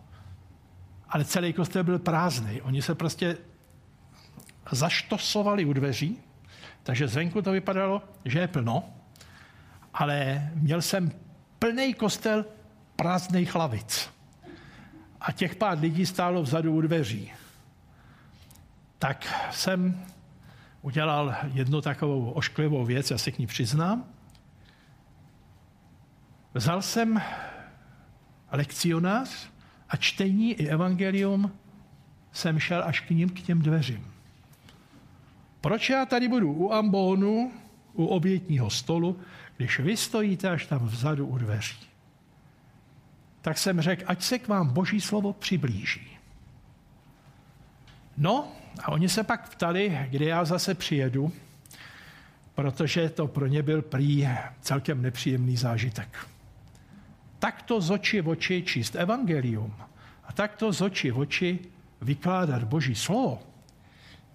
ale 1.10 1.26
celý 1.26 1.54
kostel 1.54 1.84
byl 1.84 2.00
prázdný. 2.00 2.62
Oni 2.62 2.82
se 2.82 2.96
prostě 2.96 3.38
zaštosovali 4.72 5.66
u 5.66 5.74
dveří, 5.74 6.20
takže 6.84 7.08
zvenku 7.08 7.42
to 7.42 7.52
vypadalo, 7.52 8.02
že 8.26 8.40
je 8.40 8.48
plno, 8.48 8.84
ale 9.94 10.50
měl 10.54 10.82
jsem 10.82 11.12
plný 11.60 11.94
kostel 11.94 12.46
prázdných 12.96 13.56
hlavic. 13.56 14.10
A 15.22 15.32
těch 15.32 15.56
pár 15.56 15.80
lidí 15.80 16.06
stálo 16.06 16.42
vzadu 16.42 16.76
u 16.76 16.82
dveří. 16.82 17.32
Tak 19.00 19.28
jsem 19.52 20.06
udělal 20.82 21.36
jednu 21.54 21.82
takovou 21.82 22.32
ošklivou 22.32 22.86
věc, 22.86 23.12
já 23.12 23.18
se 23.18 23.32
k 23.32 23.40
ní 23.40 23.48
přiznám. 23.48 24.17
Vzal 26.54 26.82
jsem 26.82 27.22
lekcionář 28.52 29.50
a 29.90 29.98
čtení 29.98 30.54
i 30.54 30.68
evangelium 30.68 31.52
jsem 32.32 32.60
šel 32.60 32.84
až 32.84 33.00
k 33.00 33.10
ním, 33.10 33.30
k 33.30 33.42
těm 33.42 33.62
dveřím. 33.62 34.12
Proč 35.62 35.90
já 35.90 36.06
tady 36.06 36.28
budu 36.28 36.54
u 36.54 36.74
ambónu, 36.74 37.52
u 37.94 38.06
obětního 38.06 38.70
stolu, 38.70 39.20
když 39.58 39.80
vy 39.80 39.98
stojíte 39.98 40.50
až 40.50 40.66
tam 40.66 40.86
vzadu 40.86 41.28
u 41.28 41.38
dveří? 41.38 41.78
Tak 43.42 43.58
jsem 43.58 43.82
řekl, 43.82 44.04
ať 44.08 44.22
se 44.22 44.40
k 44.40 44.48
vám 44.48 44.70
boží 44.70 45.02
slovo 45.02 45.34
přiblíží. 45.34 46.18
No, 48.18 48.52
a 48.84 48.92
oni 48.92 49.10
se 49.10 49.24
pak 49.24 49.50
ptali, 49.50 50.08
kdy 50.10 50.26
já 50.26 50.46
zase 50.46 50.74
přijedu, 50.74 51.32
protože 52.56 53.10
to 53.10 53.28
pro 53.28 53.48
ně 53.48 53.64
byl 53.64 53.82
prý 53.82 54.28
celkem 54.62 55.02
nepříjemný 55.02 55.58
zážitek. 55.58 56.28
Takto 57.40 57.82
z 57.82 57.92
oči 57.92 58.22
v 58.22 58.30
oči 58.30 58.64
číst 58.64 58.96
evangelium 58.96 59.74
a 60.24 60.34
takto 60.34 60.74
z 60.74 60.82
oči 60.82 61.12
v 61.12 61.20
oči 61.20 61.60
vykládat 62.02 62.64
boží 62.64 62.96
slovo, 62.96 63.40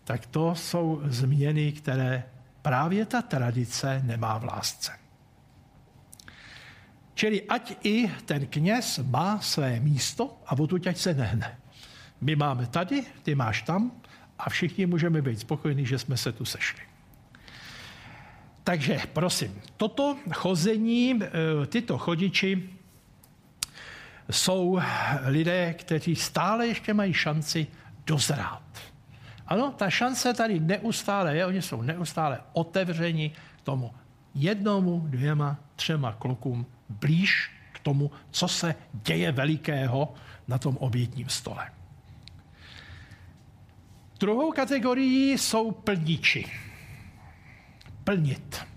tak 0.05 0.27
to 0.27 0.55
jsou 0.55 1.01
změny, 1.05 1.73
které 1.73 2.25
právě 2.63 3.07
ta 3.07 3.23
tradice 3.23 4.03
nemá 4.05 4.39
v 4.39 4.45
lásce. 4.45 4.93
Čili 7.15 7.43
ať 7.43 7.77
i 7.87 8.11
ten 8.25 8.47
kněz 8.47 8.99
má 8.99 9.41
své 9.41 9.81
místo 9.81 10.39
a 10.47 10.59
odtud 10.59 10.87
ať 10.87 10.97
se 10.97 11.15
nehne. 11.15 11.59
My 12.21 12.37
máme 12.37 12.67
tady, 12.67 13.03
ty 13.23 13.35
máš 13.35 13.63
tam 13.63 13.93
a 14.39 14.51
všichni 14.51 14.87
můžeme 14.87 15.23
být 15.23 15.41
spokojení, 15.41 15.87
že 15.87 15.99
jsme 15.99 16.17
se 16.17 16.33
tu 16.33 16.45
sešli. 16.45 16.83
Takže 18.65 19.01
prosím, 19.13 19.63
toto 19.77 20.17
chození, 20.35 21.21
eh, 21.23 21.67
tyto 21.67 21.99
chodiči 21.99 22.71
jsou 24.31 24.81
lidé, 25.25 25.75
kteří 25.75 26.17
stále 26.17 26.67
ještě 26.67 26.95
mají 26.95 27.13
šanci 27.13 27.67
dozrát. 28.07 28.63
Ano, 29.47 29.75
ta 29.77 29.91
šance 29.91 30.35
tady 30.35 30.61
neustále 30.61 31.37
je, 31.37 31.47
oni 31.47 31.63
jsou 31.63 31.83
neustále 31.83 32.41
otevřeni 32.53 33.31
k 33.59 33.61
tomu 33.63 33.91
jednomu, 34.35 35.03
dvěma, 35.07 35.57
třema 35.77 36.13
klukům 36.13 36.67
blíž 36.89 37.51
k 37.73 37.79
tomu, 37.79 38.11
co 38.31 38.49
se 38.49 38.75
děje 38.93 39.33
velikého 39.33 40.15
na 40.49 40.59
tom 40.59 40.77
obětním 40.77 41.29
stole. 41.29 41.71
Druhou 44.21 44.53
kategorií 44.53 45.39
jsou 45.39 45.71
plniči. 45.71 46.53
Plnit. 48.05 48.72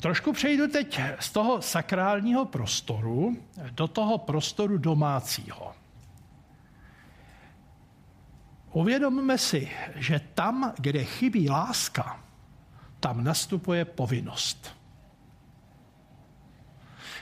Trošku 0.00 0.32
přejdu 0.32 0.68
teď 0.68 1.00
z 1.20 1.30
toho 1.30 1.62
sakrálního 1.62 2.44
prostoru 2.44 3.36
do 3.70 3.88
toho 3.88 4.18
prostoru 4.18 4.78
domácího. 4.78 5.72
Uvědomme 8.72 9.38
si, 9.38 9.70
že 9.94 10.20
tam, 10.34 10.72
kde 10.78 11.04
chybí 11.04 11.50
láska, 11.50 12.24
tam 13.00 13.24
nastupuje 13.24 13.84
povinnost. 13.84 14.76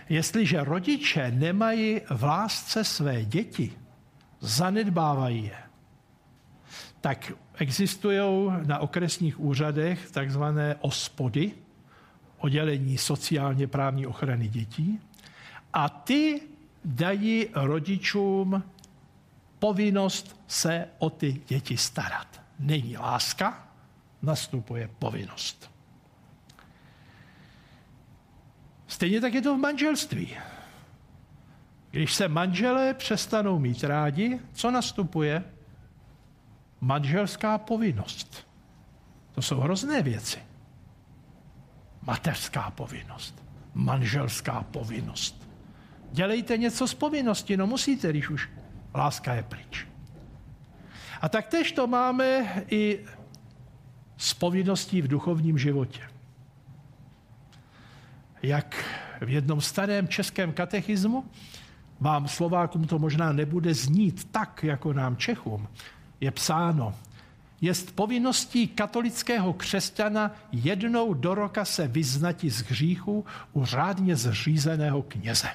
Jestliže 0.09 0.65
rodiče 0.65 1.31
nemají 1.31 2.01
v 2.11 2.25
lásce 2.25 2.85
své 2.85 3.25
děti, 3.25 3.79
zanedbávají 4.41 5.45
je, 5.45 5.59
tak 7.01 7.33
existují 7.55 8.53
na 8.67 8.79
okresních 8.79 9.41
úřadech 9.41 10.11
takzvané 10.11 10.77
ospody, 10.81 11.53
oddělení 12.39 12.99
sociálně 12.99 13.67
právní 13.67 14.07
ochrany 14.07 14.49
dětí, 14.49 15.01
a 15.73 15.89
ty 15.89 16.41
dají 16.85 17.47
rodičům 17.55 18.63
povinnost 19.59 20.41
se 20.47 20.89
o 20.99 21.11
ty 21.11 21.41
děti 21.47 21.77
starat. 21.77 22.41
Není 22.59 22.97
láska, 22.97 23.69
nastupuje 24.23 24.91
povinnost. 24.99 25.71
Stejně 28.87 29.21
tak 29.21 29.35
je 29.35 29.43
to 29.43 29.57
v 29.57 29.59
manželství. 29.59 30.37
Když 31.91 32.15
se 32.15 32.29
manželé 32.29 32.95
přestanou 32.95 33.59
mít 33.59 33.85
rádi, 33.85 34.41
co 34.53 34.71
nastupuje? 34.71 35.45
Manželská 36.81 37.59
povinnost. 37.59 38.49
To 39.35 39.43
jsou 39.43 39.61
hrozné 39.61 40.03
věci. 40.03 40.48
Mateřská 42.09 42.71
povinnost, 42.71 43.43
manželská 43.75 44.63
povinnost. 44.63 45.49
Dělejte 46.13 46.57
něco 46.57 46.89
z 46.89 46.95
povinnosti, 46.95 47.57
no 47.57 47.67
musíte, 47.67 48.11
když 48.11 48.31
už 48.31 48.49
Láska 48.95 49.35
je 49.35 49.43
pryč. 49.43 49.87
A 51.21 51.29
tak 51.29 51.47
tež 51.47 51.73
to 51.73 51.87
máme 51.87 52.47
i 52.71 53.05
s 54.17 54.35
povinností 54.35 55.03
v 55.03 55.09
duchovním 55.09 55.59
životě. 55.59 56.01
Jak 58.43 58.85
v 59.21 59.29
jednom 59.29 59.61
starém 59.61 60.09
českém 60.09 60.53
katechismu, 60.53 61.25
vám 62.01 62.29
Slovákům 62.29 62.85
to 62.87 62.99
možná 62.99 63.33
nebude 63.33 63.75
znít 63.75 64.31
tak, 64.31 64.65
jako 64.65 64.93
nám 64.93 65.17
Čechům, 65.17 65.69
je 66.21 66.31
psáno, 66.31 66.95
jest 67.61 67.97
povinností 67.97 68.69
katolického 68.69 69.53
křesťana 69.53 70.37
jednou 70.53 71.15
do 71.15 71.35
roka 71.35 71.65
se 71.65 71.89
vyznati 71.89 72.51
z 72.51 72.63
hříchu 72.63 73.25
u 73.53 73.65
řádně 73.65 74.17
zřízeného 74.17 75.03
kněze. 75.03 75.49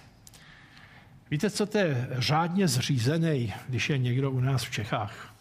Víte, 1.31 1.49
co 1.49 1.65
to 1.65 1.77
je 1.77 2.07
řádně 2.11 2.67
zřízený, 2.67 3.53
když 3.69 3.89
je 3.89 3.97
někdo 3.97 4.31
u 4.31 4.39
nás 4.39 4.63
v 4.63 4.71
Čechách? 4.71 5.33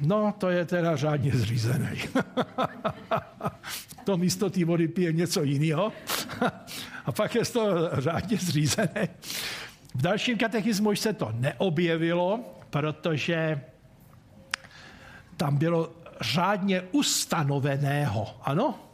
No, 0.00 0.34
to 0.38 0.50
je 0.50 0.64
teda 0.64 0.96
řádně 0.96 1.32
zřízený. 1.34 1.98
to 4.04 4.16
místo 4.16 4.50
té 4.50 4.64
vody 4.64 4.88
pije 4.88 5.12
něco 5.12 5.42
jiného. 5.42 5.92
a 7.04 7.12
pak 7.12 7.34
je 7.34 7.44
to 7.44 7.90
řádně 7.92 8.36
zřízený. 8.36 9.08
V 9.94 10.02
dalším 10.02 10.38
katechismu 10.38 10.90
už 10.90 11.00
se 11.00 11.12
to 11.12 11.32
neobjevilo, 11.32 12.40
protože 12.70 13.60
tam 15.36 15.56
bylo 15.56 15.92
řádně 16.20 16.80
ustanoveného. 16.80 18.40
Ano? 18.42 18.86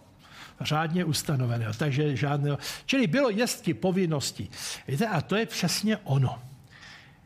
řádně 0.65 1.05
ustanoveného, 1.05 1.73
takže 1.75 2.17
žádného. 2.17 2.59
Čili 2.87 3.07
bylo 3.07 3.31
jestli 3.31 3.75
povinnosti. 3.75 4.49
Víte, 4.89 5.07
a 5.09 5.21
to 5.21 5.37
je 5.37 5.47
přesně 5.47 5.97
ono. 5.97 6.43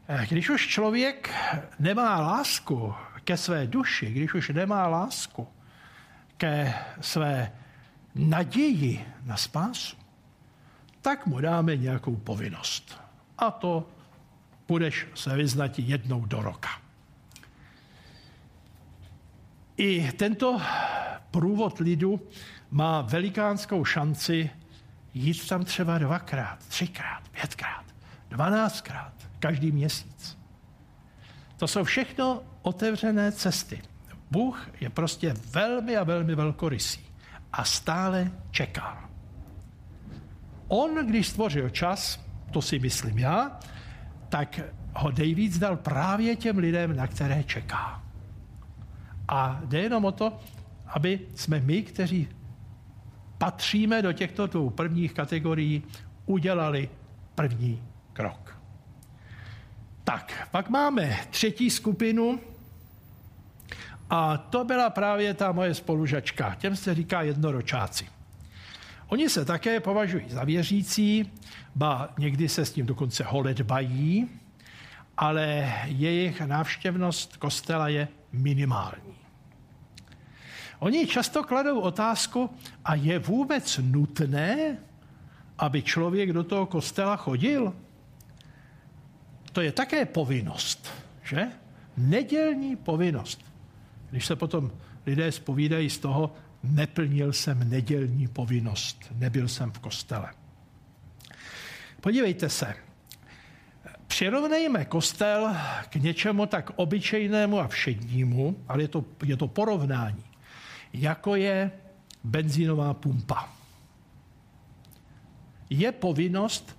Eh, 0.09 0.27
když 0.29 0.51
už 0.51 0.69
člověk 0.69 1.35
nemá 1.79 2.21
lásku 2.21 2.95
ke 3.25 3.37
své 3.37 3.67
duši, 3.67 4.07
když 4.07 4.35
už 4.35 4.49
nemá 4.49 4.87
lásku 4.87 5.49
ke 6.37 6.75
své 7.01 7.53
naději 8.15 9.07
na 9.25 9.37
spásu, 9.37 9.97
tak 11.01 11.27
mu 11.27 11.41
dáme 11.41 11.77
nějakou 11.77 12.17
povinnost. 12.17 13.01
A 13.39 13.51
to 13.51 13.89
budeš 14.69 15.07
se 15.15 15.37
vyznat 15.37 15.79
jednou 15.79 16.27
do 16.27 16.43
roka. 16.43 16.86
I 19.77 20.13
tento 20.13 20.61
průvod 21.31 21.79
lidu 21.79 22.21
má 22.71 23.01
velikánskou 23.03 23.85
šanci 23.85 24.51
jít 25.15 25.49
tam 25.49 25.65
třeba 25.65 25.99
dvakrát, 25.99 26.59
třikrát, 26.59 27.29
pětkrát, 27.29 27.85
dvanáctkrát, 28.29 29.13
každý 29.39 29.73
měsíc. 29.73 30.39
To 31.57 31.69
jsou 31.69 31.85
všechno 31.85 32.43
otevřené 32.63 33.33
cesty. 33.33 33.83
Bůh 34.31 34.69
je 34.81 34.91
prostě 34.91 35.35
velmi 35.51 35.97
a 35.97 36.05
velmi 36.05 36.35
velkorysý 36.35 37.01
a 37.53 37.65
stále 37.65 38.31
čeká. 38.51 39.11
On, 40.69 41.07
když 41.07 41.27
stvořil 41.27 41.71
čas, 41.71 42.21
to 42.51 42.63
si 42.63 42.79
myslím 42.79 43.19
já, 43.19 43.61
tak 44.29 44.61
ho 44.95 45.13
nejvíc 45.13 45.59
dal 45.59 45.77
právě 45.77 46.37
těm 46.37 46.59
lidem, 46.59 46.97
na 46.97 47.07
které 47.07 47.45
čeká. 47.45 48.06
A 49.29 49.61
jde 49.65 49.81
jenom 49.81 50.05
o 50.05 50.13
to, 50.13 50.39
aby 50.87 51.21
jsme 51.35 51.61
my, 51.61 51.83
kteří 51.83 52.29
patříme 53.39 54.03
do 54.03 54.13
těchto 54.13 54.47
dvou 54.47 54.71
prvních 54.71 55.13
kategorií, 55.13 55.83
udělali 56.27 56.89
první 57.35 57.83
krok. 58.13 58.59
Tak, 60.05 60.49
pak 60.51 60.69
máme 60.69 61.19
třetí 61.31 61.71
skupinu 61.71 62.41
a 64.11 64.37
to 64.37 64.65
byla 64.65 64.91
právě 64.91 65.35
ta 65.35 65.53
moje 65.53 65.75
spolužačka. 65.75 66.55
Těm 66.55 66.77
se 66.77 66.95
říká 66.95 67.23
jednoročáci. 67.23 68.07
Oni 69.09 69.29
se 69.29 69.45
také 69.45 69.81
považují 69.81 70.25
za 70.29 70.45
věřící, 70.45 71.33
ba 71.75 72.09
někdy 72.19 72.49
se 72.49 72.65
s 72.65 72.73
tím 72.73 72.87
dokonce 72.87 73.25
holedbají, 73.25 74.29
ale 75.17 75.73
jejich 75.85 76.41
návštěvnost 76.41 77.37
kostela 77.37 77.89
je 77.89 78.09
minimální. 78.33 79.17
Oni 80.79 81.07
často 81.07 81.45
kladou 81.45 81.81
otázku, 81.81 82.51
a 82.85 82.95
je 82.95 83.19
vůbec 83.19 83.81
nutné, 83.83 84.77
aby 85.59 85.83
člověk 85.83 86.33
do 86.33 86.45
toho 86.45 86.67
kostela 86.67 87.17
chodil? 87.17 87.73
to 89.57 89.61
je 89.61 89.73
také 89.73 90.05
povinnost, 90.05 90.89
že? 91.23 91.49
Nedělní 91.97 92.77
povinnost. 92.77 93.45
Když 94.11 94.27
se 94.27 94.37
potom 94.37 94.73
lidé 95.07 95.33
spovídají 95.33 95.91
z 95.91 95.99
toho, 95.99 96.35
neplnil 96.63 97.33
jsem 97.33 97.71
nedělní 97.71 98.29
povinnost, 98.29 99.13
nebyl 99.15 99.49
jsem 99.49 99.73
v 99.73 99.79
kostele. 99.79 100.29
Podívejte 102.01 102.49
se, 102.49 102.75
přirovnejme 104.17 104.85
kostel 104.85 105.57
k 105.89 105.95
něčemu 105.95 106.47
tak 106.47 106.71
obyčejnému 106.77 107.61
a 107.61 107.69
všednímu, 107.69 108.65
ale 108.69 108.83
je 108.83 108.89
to, 108.89 109.05
je 109.25 109.37
to 109.37 109.49
porovnání, 109.49 110.25
jako 110.93 111.37
je 111.37 111.71
benzínová 112.25 112.95
pumpa. 112.95 113.49
Je 115.71 115.93
povinnost 115.93 116.79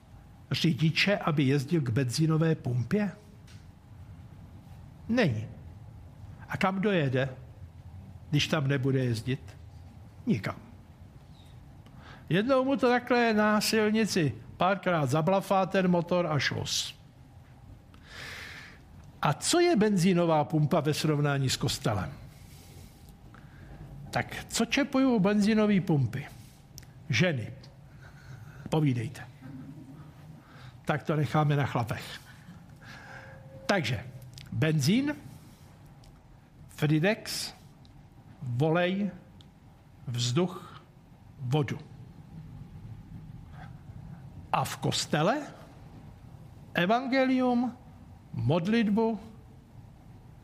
řidiče, 0.52 1.18
aby 1.18 1.44
jezdil 1.44 1.82
k 1.82 1.90
benzínové 1.90 2.56
pumpě? 2.56 3.12
Není. 5.10 5.48
A 6.50 6.58
kam 6.58 6.82
dojede, 6.82 7.30
když 8.30 8.48
tam 8.48 8.68
nebude 8.68 9.06
jezdit? 9.06 9.58
Nikam. 10.26 10.58
Jednou 12.30 12.66
mu 12.66 12.78
to 12.78 12.90
takhle 12.90 13.34
na 13.34 13.62
silnici 13.62 14.34
párkrát 14.58 15.06
zablafá 15.06 15.66
ten 15.66 15.88
motor 15.88 16.28
a 16.28 16.40
šlos. 16.40 16.97
A 19.22 19.34
co 19.34 19.60
je 19.60 19.76
benzínová 19.76 20.44
pumpa 20.44 20.80
ve 20.80 20.94
srovnání 20.94 21.50
s 21.50 21.58
kostelem? 21.58 22.14
Tak 24.12 24.46
co 24.50 24.66
čepují 24.66 25.20
benzínové 25.20 25.82
pumpy? 25.82 26.28
Ženy. 27.10 27.54
Povídejte. 28.70 29.28
Tak 30.86 31.04
to 31.04 31.16
necháme 31.16 31.56
na 31.56 31.66
chlapech. 31.66 32.22
Takže 33.66 34.04
benzín, 34.52 35.16
Fridex, 36.70 37.54
volej, 38.42 39.12
vzduch, 40.08 40.84
vodu. 41.40 41.80
A 44.52 44.64
v 44.64 44.78
kostele 44.78 45.42
evangelium, 46.74 47.78
modlitbu, 48.38 49.20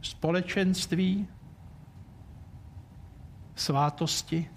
společenství, 0.02 1.28
svátosti, 3.56 4.50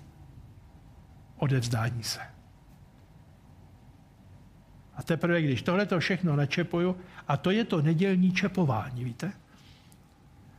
odevzdání 1.37 2.03
se. 2.03 2.20
A 4.94 5.03
teprve, 5.03 5.42
když 5.42 5.62
tohle 5.62 5.87
to 5.87 5.99
všechno 5.99 6.37
načepuju, 6.37 6.96
a 7.29 7.37
to 7.37 7.51
je 7.51 7.64
to 7.64 7.83
nedělní 7.83 8.33
čepování, 8.33 9.05
víte? 9.05 9.33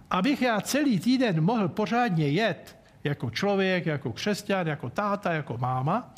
Abych 0.09 0.41
já 0.41 0.61
celý 0.61 0.99
týden 0.99 1.41
mohl 1.41 1.67
pořádně 1.67 2.27
jet 2.27 2.77
jako 3.03 3.29
člověk, 3.29 3.85
jako 3.85 4.13
křesťan, 4.13 4.67
jako 4.67 4.89
táta, 4.89 5.33
jako 5.33 5.57
máma, 5.57 6.13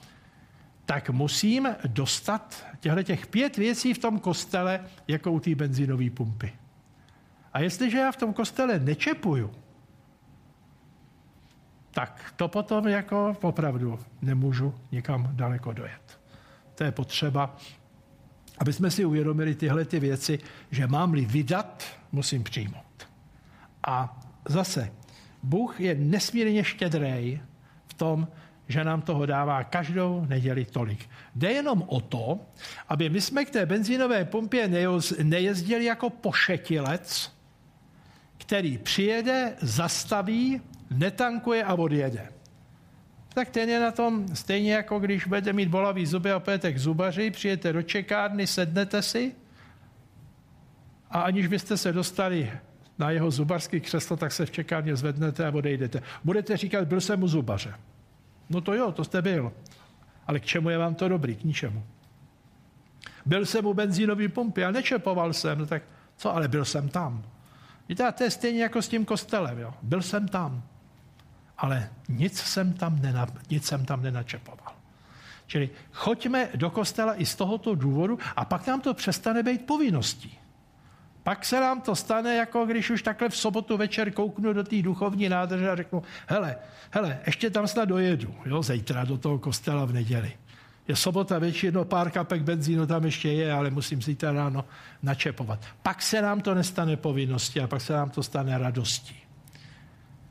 tak 0.90 1.10
musím 1.10 1.68
dostat 1.88 2.66
těchto 2.80 3.04
těch 3.04 3.28
pět 3.28 3.58
věcí 3.58 3.94
v 3.94 3.98
tom 3.98 4.20
kostele 4.20 4.86
jako 5.08 5.32
u 5.32 5.40
té 5.40 5.56
benzínové 5.56 6.10
pumpy. 6.10 6.54
A 7.54 7.60
jestliže 7.60 7.98
já 7.98 8.12
v 8.12 8.18
tom 8.18 8.34
kostele 8.34 8.80
nečepuju, 8.80 9.52
tak 11.92 12.34
to 12.36 12.48
potom 12.48 12.88
jako 12.88 13.38
opravdu 13.42 14.00
nemůžu 14.22 14.76
nikam 14.92 15.30
daleko 15.32 15.74
dojet. 15.74 16.20
To 16.76 16.84
je 16.84 16.92
potřeba, 16.92 17.58
aby 18.58 18.74
jsme 18.74 18.92
si 18.92 19.06
uvědomili 19.06 19.56
tyhle 19.56 19.86
ty 19.86 20.00
věci, 20.00 20.40
že 20.72 20.88
mám-li 20.88 21.26
vydat, 21.26 21.84
musím 22.12 22.44
přijmout. 22.44 23.08
A 23.84 24.20
zase, 24.46 24.92
Bůh 25.44 25.82
je 25.82 25.96
nesmírně 25.96 26.64
štědrý 26.64 27.42
v 27.88 27.94
tom, 27.94 28.28
že 28.70 28.84
nám 28.84 29.02
toho 29.02 29.26
dává 29.26 29.64
každou 29.64 30.26
neděli 30.30 30.66
tolik. 30.66 31.10
Jde 31.36 31.52
jenom 31.52 31.84
o 31.88 32.02
to, 32.02 32.40
aby 32.90 33.10
my 33.10 33.22
jsme 33.22 33.46
k 33.46 33.50
té 33.50 33.66
benzínové 33.66 34.26
pumpě 34.26 34.70
nejezdili 35.24 35.86
jako 35.86 36.10
pošetilec, 36.10 37.34
který 38.38 38.78
přijede, 38.78 39.54
zastaví, 39.62 40.62
netankuje 40.92 41.64
a 41.64 41.74
odjede. 41.74 42.30
Tak 43.34 43.50
ten 43.50 43.70
je 43.70 43.80
na 43.80 43.92
tom 43.92 44.36
stejně 44.36 44.74
jako 44.74 45.00
když 45.00 45.26
budete 45.26 45.54
mít 45.54 45.70
bolavý 45.70 46.06
zuby 46.06 46.32
a 46.32 46.40
půjdete 46.40 46.74
k 46.74 46.80
zubaři, 46.80 47.32
přijete 47.32 47.74
do 47.74 47.82
čekárny, 47.82 48.48
sednete 48.48 49.02
si 49.02 49.36
a 51.10 51.22
aniž 51.22 51.48
byste 51.48 51.78
se 51.78 51.94
dostali 51.94 52.52
na 53.00 53.12
jeho 53.12 53.32
zubarský 53.32 53.80
křeslo, 53.80 54.18
tak 54.18 54.32
se 54.32 54.46
v 54.46 54.52
čekárně 54.52 54.96
zvednete 54.96 55.46
a 55.46 55.56
odejdete. 55.56 56.02
Budete 56.24 56.58
říkat, 56.58 56.88
byl 56.88 57.02
jsem 57.02 57.24
u 57.24 57.28
zubaře. 57.28 57.74
No 58.50 58.62
to 58.62 58.74
jo, 58.74 58.92
to 58.92 59.04
jste 59.04 59.22
byl. 59.22 59.54
Ale 60.28 60.40
k 60.40 60.46
čemu 60.46 60.70
je 60.70 60.78
vám 60.78 60.96
to 60.96 61.08
dobrý? 61.08 61.36
K 61.36 61.44
ničemu. 61.44 61.84
Byl 63.26 63.46
jsem 63.46 63.66
u 63.66 63.74
benzínové 63.74 64.28
pumpy 64.28 64.66
a 64.66 64.72
nečepoval 64.72 65.34
jsem. 65.34 65.60
No 65.60 65.66
tak 65.66 65.84
co, 66.18 66.36
ale 66.36 66.48
byl 66.48 66.66
jsem 66.66 66.90
tam. 66.90 67.24
Víte, 67.90 68.12
to 68.12 68.24
je 68.24 68.32
stejně 68.32 68.64
jako 68.64 68.82
s 68.82 68.88
tím 68.88 69.06
kostelem. 69.06 69.60
Jo. 69.60 69.74
Byl 69.82 70.02
jsem 70.02 70.28
tam. 70.28 70.64
Ale 71.58 71.90
nic 72.10 72.40
jsem 72.40 72.74
tam, 72.74 73.02
nena, 73.02 73.28
nic 73.50 73.66
jsem 73.66 73.86
tam 73.86 74.02
nenačepoval. 74.02 74.74
Čili 75.48 75.70
choďme 75.92 76.50
do 76.56 76.70
kostela 76.70 77.22
i 77.22 77.26
z 77.26 77.36
tohoto 77.36 77.76
důvodu 77.76 78.20
a 78.36 78.46
pak 78.46 78.68
nám 78.68 78.82
to 78.82 78.94
přestane 78.94 79.44
být 79.44 79.66
povinností. 79.66 80.40
Pak 81.24 81.46
se 81.46 81.60
nám 81.60 81.82
to 81.82 81.96
stane, 81.96 82.36
jako 82.36 82.66
když 82.66 82.90
už 82.90 83.04
takhle 83.04 83.30
v 83.30 83.38
sobotu 83.38 83.78
večer 83.78 84.12
kouknu 84.12 84.54
do 84.54 84.64
té 84.64 84.82
duchovní 84.82 85.30
nádrže 85.30 85.70
a 85.70 85.76
řeknu, 85.76 86.04
hele, 86.28 86.56
hele, 86.92 87.20
ještě 87.26 87.50
tam 87.50 87.68
snad 87.68 87.86
dojedu, 87.86 88.36
jo, 88.46 88.64
zítra 88.64 89.06
do 89.06 89.18
toho 89.18 89.40
kostela 89.40 89.86
v 89.86 89.94
neděli. 89.94 90.34
Je 90.88 90.96
sobota 90.96 91.40
večer, 91.40 91.74
no 91.74 91.86
pár 91.86 92.12
kapek 92.12 92.42
benzínu 92.42 92.86
tam 92.86 93.06
ještě 93.06 93.32
je, 93.32 93.54
ale 93.54 93.70
musím 93.70 94.02
si 94.02 94.16
to 94.16 94.34
ráno 94.34 94.66
načepovat. 95.04 95.66
Pak 95.84 96.02
se 96.02 96.22
nám 96.22 96.42
to 96.42 96.56
nestane 96.56 96.98
povinností 96.98 97.60
a 97.60 97.68
pak 97.68 97.82
se 97.82 97.94
nám 97.94 98.10
to 98.10 98.24
stane 98.24 98.58
radostí. 98.58 99.16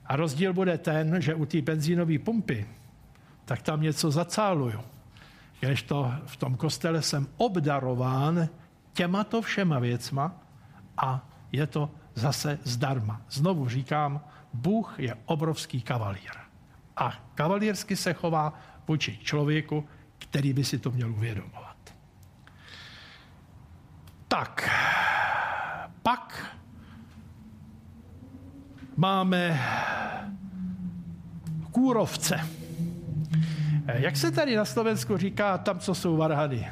A 0.06 0.16
rozdíl 0.16 0.52
bude 0.52 0.78
ten, 0.78 1.22
že 1.22 1.34
u 1.34 1.46
té 1.46 1.62
benzínové 1.62 2.18
pumpy, 2.18 2.66
tak 3.44 3.62
tam 3.62 3.82
něco 3.82 4.10
zacáluju. 4.10 4.80
Když 5.60 5.82
to 5.82 6.12
v 6.26 6.36
tom 6.36 6.56
kostele 6.56 7.02
jsem 7.02 7.26
obdarován 7.36 8.48
těmato 8.92 9.42
všema 9.42 9.78
věcma, 9.78 10.47
a 10.98 11.26
je 11.52 11.66
to 11.66 11.90
zase 12.14 12.58
zdarma. 12.64 13.20
Znovu 13.30 13.68
říkám, 13.68 14.20
Bůh 14.52 14.94
je 14.98 15.14
obrovský 15.24 15.82
kavalír. 15.82 16.32
A 16.96 17.12
kavalírsky 17.34 17.96
se 17.96 18.12
chová 18.12 18.52
vůči 18.88 19.18
člověku, 19.22 19.88
který 20.18 20.52
by 20.52 20.64
si 20.64 20.78
to 20.78 20.90
měl 20.90 21.10
uvědomovat. 21.10 21.76
Tak, 24.28 24.70
pak 26.02 26.56
máme 28.96 29.60
kůrovce. 31.72 32.40
Jak 33.86 34.16
se 34.16 34.30
tady 34.30 34.56
na 34.56 34.64
Slovensku 34.64 35.16
říká 35.16 35.58
tam, 35.58 35.78
co 35.78 35.94
jsou 35.94 36.16
varhany? 36.16 36.70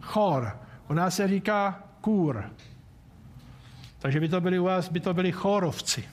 Chor. 0.00 0.67
U 0.88 0.94
nás 0.94 1.16
se 1.16 1.28
říká 1.28 1.82
kůr. 2.00 2.50
Takže 3.98 4.20
by 4.20 4.28
to 4.28 4.40
byli 4.40 4.58
u 4.58 4.64
vás, 4.64 4.88
by 4.88 5.00
to 5.00 5.14
byli 5.14 5.32
chorovci. 5.32 6.04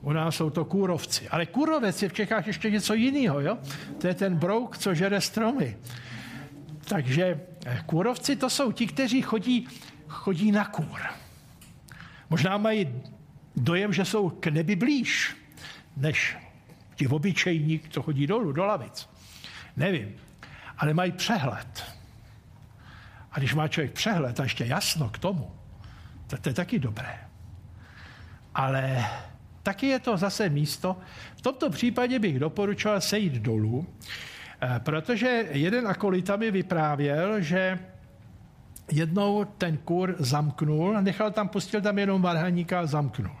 U 0.00 0.12
nás 0.12 0.36
jsou 0.36 0.50
to 0.50 0.64
kůrovci. 0.64 1.28
Ale 1.28 1.46
kůrovec 1.46 2.02
je 2.02 2.08
v 2.08 2.12
Čechách 2.12 2.46
ještě 2.46 2.70
něco 2.70 2.94
jiného, 2.94 3.40
jo? 3.40 3.58
To 3.98 4.06
je 4.06 4.14
ten 4.14 4.36
brouk, 4.36 4.78
co 4.78 4.94
žere 4.94 5.20
stromy. 5.20 5.76
Takže 6.88 7.40
eh, 7.66 7.82
kůrovci 7.86 8.36
to 8.36 8.50
jsou 8.50 8.72
ti, 8.72 8.86
kteří 8.86 9.22
chodí, 9.22 9.68
chodí 10.08 10.52
na 10.52 10.64
kůr. 10.64 11.00
Možná 12.30 12.56
mají 12.56 13.02
dojem, 13.56 13.92
že 13.92 14.04
jsou 14.04 14.30
k 14.30 14.46
nebi 14.46 14.76
blíž, 14.76 15.36
než 15.96 16.36
ti 16.94 17.08
obyčejní, 17.08 17.80
co 17.90 18.02
chodí 18.02 18.26
dolů, 18.26 18.52
do 18.52 18.64
lavic. 18.64 19.08
Nevím. 19.76 20.14
Ale 20.78 20.94
mají 20.94 21.12
přehled. 21.12 21.93
A 23.34 23.38
když 23.38 23.54
má 23.54 23.68
člověk 23.68 23.92
přehled 23.92 24.40
a 24.40 24.42
ještě 24.42 24.64
jasno 24.64 25.08
k 25.08 25.18
tomu, 25.18 25.50
tak 26.26 26.40
to 26.40 26.48
je 26.48 26.54
taky 26.54 26.78
dobré. 26.78 27.18
Ale 28.54 29.04
taky 29.62 29.86
je 29.86 29.98
to 29.98 30.16
zase 30.16 30.48
místo. 30.48 30.96
V 31.36 31.42
tomto 31.42 31.70
případě 31.70 32.18
bych 32.18 32.38
doporučoval 32.38 33.00
sejít 33.00 33.32
dolů, 33.32 33.86
eh, 34.60 34.80
protože 34.84 35.46
jeden 35.50 35.88
akolita 35.88 36.36
mi 36.36 36.50
vyprávěl, 36.50 37.40
že 37.40 37.78
jednou 38.92 39.44
ten 39.44 39.76
kur 39.76 40.14
zamknul, 40.18 41.02
nechal 41.02 41.30
tam, 41.30 41.48
pustil 41.48 41.80
tam 41.80 41.98
jenom 41.98 42.22
varhaníka 42.22 42.80
a 42.80 42.86
zamknul. 42.86 43.36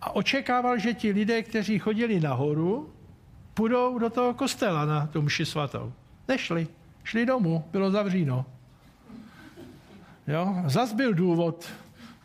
A 0.00 0.16
očekával, 0.16 0.78
že 0.78 0.94
ti 0.94 1.12
lidé, 1.12 1.42
kteří 1.42 1.78
chodili 1.78 2.20
nahoru, 2.20 2.92
půjdou 3.54 3.98
do 3.98 4.10
toho 4.10 4.34
kostela 4.34 4.84
na 4.84 5.06
tu 5.06 5.22
mši 5.22 5.46
svatou. 5.46 5.92
Nešli. 6.28 6.68
Šli 7.04 7.26
domů, 7.26 7.64
bylo 7.72 7.90
zavříno. 7.90 8.46
Jo? 10.30 10.54
Zas 10.66 10.92
byl 10.92 11.14
důvod, 11.14 11.68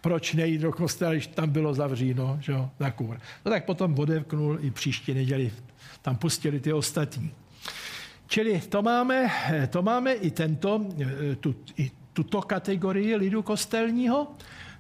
proč 0.01 0.33
nejít 0.33 0.61
do 0.61 0.71
kostela, 0.71 1.11
když 1.11 1.27
tam 1.27 1.49
bylo 1.49 1.73
zavříno, 1.73 2.37
že 2.41 2.51
jo, 2.51 2.69
na 2.79 2.91
kůr. 2.91 3.19
No 3.45 3.51
tak 3.51 3.65
potom 3.65 3.99
odevknul 3.99 4.57
i 4.61 4.71
příští 4.71 5.13
neděli, 5.13 5.51
tam 6.01 6.15
pustili 6.15 6.59
ty 6.59 6.73
ostatní. 6.73 7.31
Čili 8.27 8.61
to 8.61 8.81
máme, 8.81 9.31
to 9.69 9.81
máme 9.81 10.13
i 10.13 10.31
tento, 10.31 10.85
tu, 11.39 11.55
i 11.77 11.91
tuto 12.13 12.41
kategorii 12.41 13.15
lidu 13.15 13.43
kostelního. 13.43 14.31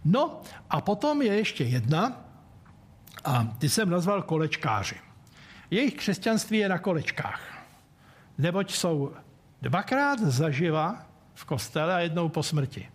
No 0.05 0.41
a 0.69 0.81
potom 0.81 1.21
je 1.21 1.33
ještě 1.33 1.63
jedna, 1.63 2.25
a 3.23 3.55
ty 3.57 3.69
jsem 3.69 3.89
nazval 3.89 4.21
kolečkáři. 4.21 4.95
Jejich 5.71 5.93
křesťanství 5.93 6.57
je 6.57 6.69
na 6.69 6.77
kolečkách. 6.77 7.41
Neboť 8.37 8.71
jsou 8.71 9.11
dvakrát 9.61 10.19
zaživa 10.19 11.05
v 11.33 11.45
kostele 11.45 11.93
a 11.93 11.99
jednou 11.99 12.29
po 12.29 12.43
smrti. 12.43 12.87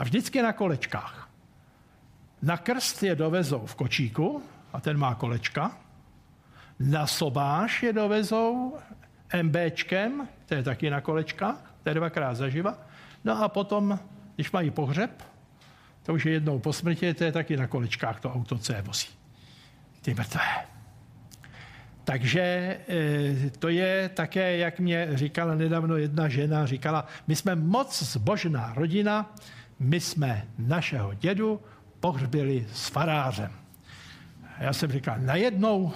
A 0.00 0.04
vždycky 0.04 0.42
na 0.42 0.52
kolečkách. 0.52 1.28
Na 2.42 2.56
krst 2.56 3.02
je 3.02 3.14
dovezou 3.14 3.66
v 3.66 3.74
kočíku, 3.74 4.42
a 4.72 4.80
ten 4.80 4.96
má 4.96 5.14
kolečka. 5.14 5.76
Na 6.80 7.06
sobáš 7.06 7.82
je 7.82 7.92
dovezou 7.92 8.78
MBčkem, 9.42 10.28
to 10.46 10.54
je 10.54 10.62
taky 10.62 10.90
na 10.90 11.00
kolečka, 11.00 11.56
to 11.82 11.88
je 11.88 11.94
dvakrát 11.94 12.34
zaživa. 12.34 12.78
No 13.24 13.44
a 13.44 13.48
potom, 13.48 13.98
když 14.34 14.52
mají 14.52 14.70
pohřeb, 14.70 15.22
to 16.02 16.14
už 16.14 16.24
je 16.26 16.32
jednou 16.32 16.58
po 16.58 16.72
smrti, 16.72 17.14
to 17.14 17.24
je 17.24 17.32
taky 17.32 17.56
na 17.56 17.66
kolečkách 17.66 18.20
to 18.20 18.32
auto, 18.32 18.58
co 18.58 18.72
je 18.72 18.82
vozí. 18.82 19.08
Ty 20.00 20.14
mrtvé. 20.14 20.64
Takže 22.04 22.40
e, 22.40 23.50
to 23.58 23.68
je 23.68 24.08
také, 24.08 24.56
jak 24.56 24.80
mě 24.80 25.08
říkala 25.12 25.54
nedávno 25.54 25.96
jedna 25.96 26.28
žena, 26.28 26.66
říkala, 26.66 27.06
my 27.26 27.36
jsme 27.36 27.54
moc 27.54 28.02
zbožná 28.02 28.72
rodina, 28.76 29.34
my 29.80 30.00
jsme 30.00 30.46
našeho 30.58 31.14
dědu 31.14 31.60
pohřbili 32.00 32.66
s 32.72 32.88
farářem. 32.88 33.52
Já 34.58 34.72
jsem 34.72 34.92
říkal, 34.92 35.16
najednou 35.18 35.92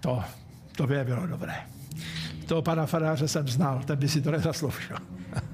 to, 0.00 0.24
to 0.76 0.86
by 0.86 1.04
bylo 1.04 1.26
dobré. 1.26 1.54
Toho 2.46 2.62
pana 2.62 2.86
faráře 2.86 3.28
jsem 3.28 3.48
znal, 3.48 3.82
ten 3.84 3.98
by 3.98 4.08
si 4.08 4.22
to 4.22 4.30
nezasloužil. 4.30 4.96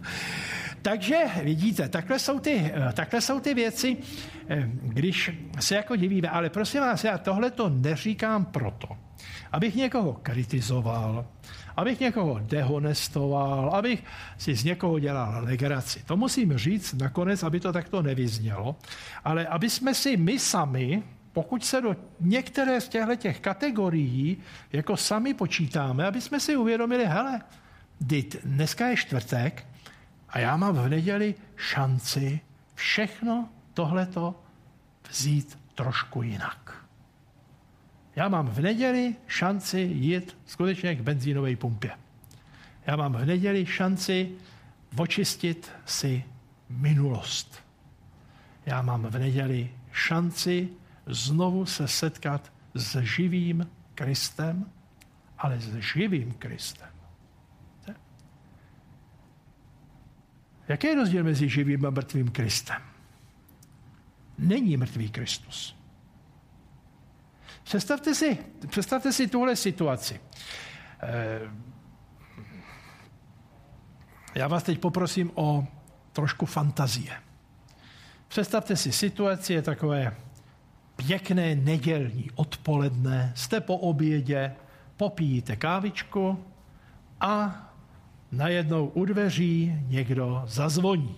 Takže 0.82 1.16
vidíte, 1.42 1.88
takhle 1.88 2.18
jsou, 2.18 2.38
ty, 2.38 2.72
takhle 2.92 3.20
jsou 3.20 3.40
ty 3.40 3.54
věci, 3.54 3.96
když 4.82 5.30
se 5.60 5.74
jako 5.74 5.96
divíme. 5.96 6.28
Ale 6.28 6.50
prosím 6.50 6.80
vás, 6.80 7.04
já 7.04 7.18
tohle 7.18 7.50
to 7.50 7.68
neříkám 7.68 8.44
proto, 8.44 8.88
abych 9.52 9.74
někoho 9.74 10.12
kritizoval, 10.12 11.26
abych 11.76 12.00
někoho 12.00 12.38
dehonestoval, 12.38 13.70
abych 13.70 14.04
si 14.38 14.54
z 14.54 14.64
někoho 14.64 14.98
dělal 14.98 15.44
legraci. 15.44 16.02
To 16.06 16.16
musím 16.16 16.58
říct 16.58 16.92
nakonec, 16.92 17.42
aby 17.42 17.60
to 17.60 17.72
takto 17.72 18.02
nevyznělo, 18.02 18.76
ale 19.24 19.46
aby 19.46 19.70
jsme 19.70 19.94
si 19.94 20.16
my 20.16 20.38
sami, 20.38 21.02
pokud 21.32 21.64
se 21.64 21.80
do 21.80 21.96
některé 22.20 22.80
z 22.80 22.88
těchto 22.88 23.16
těch 23.16 23.40
kategorií 23.40 24.36
jako 24.72 24.96
sami 24.96 25.34
počítáme, 25.34 26.06
aby 26.06 26.20
jsme 26.20 26.40
si 26.40 26.56
uvědomili, 26.56 27.06
hele, 27.06 27.40
dit, 28.00 28.36
dneska 28.44 28.86
je 28.86 28.96
čtvrtek 28.96 29.66
a 30.28 30.38
já 30.38 30.56
mám 30.56 30.74
v 30.74 30.88
neděli 30.88 31.34
šanci 31.56 32.40
všechno 32.74 33.48
tohleto 33.74 34.42
vzít 35.10 35.58
trošku 35.74 36.22
jinak. 36.22 36.84
Já 38.16 38.28
mám 38.28 38.46
v 38.46 38.58
neděli 38.58 39.16
šanci 39.26 39.80
jít 39.80 40.36
skutečně 40.46 40.94
k 40.94 41.00
benzínové 41.00 41.56
pumpě. 41.56 41.90
Já 42.86 42.96
mám 42.96 43.12
v 43.12 43.26
neděli 43.26 43.66
šanci 43.66 44.30
očistit 44.96 45.72
si 45.86 46.24
minulost. 46.68 47.62
Já 48.66 48.82
mám 48.82 49.02
v 49.02 49.18
neděli 49.18 49.70
šanci 49.92 50.68
znovu 51.06 51.66
se 51.66 51.88
setkat 51.88 52.52
s 52.74 53.00
živým 53.00 53.70
Kristem, 53.94 54.70
ale 55.38 55.60
s 55.60 55.74
živým 55.74 56.32
Kristem. 56.32 56.88
Jaký 60.68 60.86
je 60.86 60.94
rozdíl 60.94 61.24
mezi 61.24 61.48
živým 61.48 61.86
a 61.86 61.90
mrtvým 61.90 62.30
Kristem? 62.30 62.82
Není 64.38 64.76
mrtvý 64.76 65.10
Kristus. 65.10 65.79
Představte 67.70 68.14
si, 68.14 68.38
představte 68.66 69.12
si 69.12 69.28
tuhle 69.28 69.56
situaci. 69.56 70.20
Eh, 71.02 71.40
já 74.34 74.48
vás 74.48 74.62
teď 74.62 74.78
poprosím 74.78 75.30
o 75.34 75.66
trošku 76.12 76.46
fantazie. 76.46 77.12
Představte 78.28 78.76
si 78.76 78.92
situaci, 78.92 79.52
je 79.52 79.62
takové 79.62 80.16
pěkné 80.96 81.54
nedělní 81.54 82.30
odpoledne, 82.34 83.32
jste 83.36 83.60
po 83.60 83.76
obědě, 83.76 84.54
popíjíte 84.96 85.56
kávičku 85.56 86.44
a 87.20 87.54
najednou 88.32 88.86
u 88.86 89.04
dveří 89.04 89.74
někdo 89.86 90.42
zazvoní. 90.46 91.16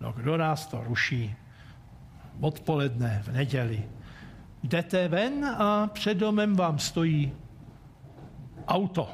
No 0.00 0.12
kdo 0.12 0.36
nás 0.36 0.66
to 0.66 0.84
ruší? 0.84 1.34
Odpoledne 2.40 3.22
v 3.24 3.32
neděli 3.32 3.88
jdete 4.66 5.08
ven 5.08 5.44
a 5.44 5.86
před 5.86 6.14
domem 6.14 6.56
vám 6.56 6.78
stojí 6.78 7.32
auto. 8.68 9.10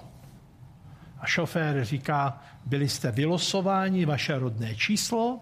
A 1.18 1.26
šofér 1.26 1.84
říká, 1.84 2.40
byli 2.66 2.88
jste 2.88 3.10
vylosováni, 3.10 4.04
vaše 4.04 4.38
rodné 4.38 4.74
číslo 4.74 5.40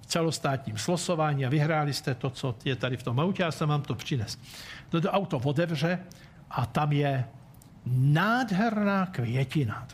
v 0.00 0.06
celostátním 0.06 0.78
slosování 0.78 1.46
a 1.46 1.48
vyhráli 1.48 1.92
jste 1.92 2.14
to, 2.14 2.30
co 2.30 2.54
je 2.64 2.76
tady 2.76 2.96
v 2.96 3.02
tom 3.02 3.20
autě, 3.20 3.42
já 3.42 3.50
jsem 3.50 3.68
vám 3.68 3.82
to 3.82 3.94
přines. 3.94 4.38
To 4.88 4.98
auto 4.98 5.38
otevře 5.38 5.98
a 6.50 6.66
tam 6.66 6.92
je 6.92 7.24
nádherná 7.86 9.06
květina. 9.06 9.88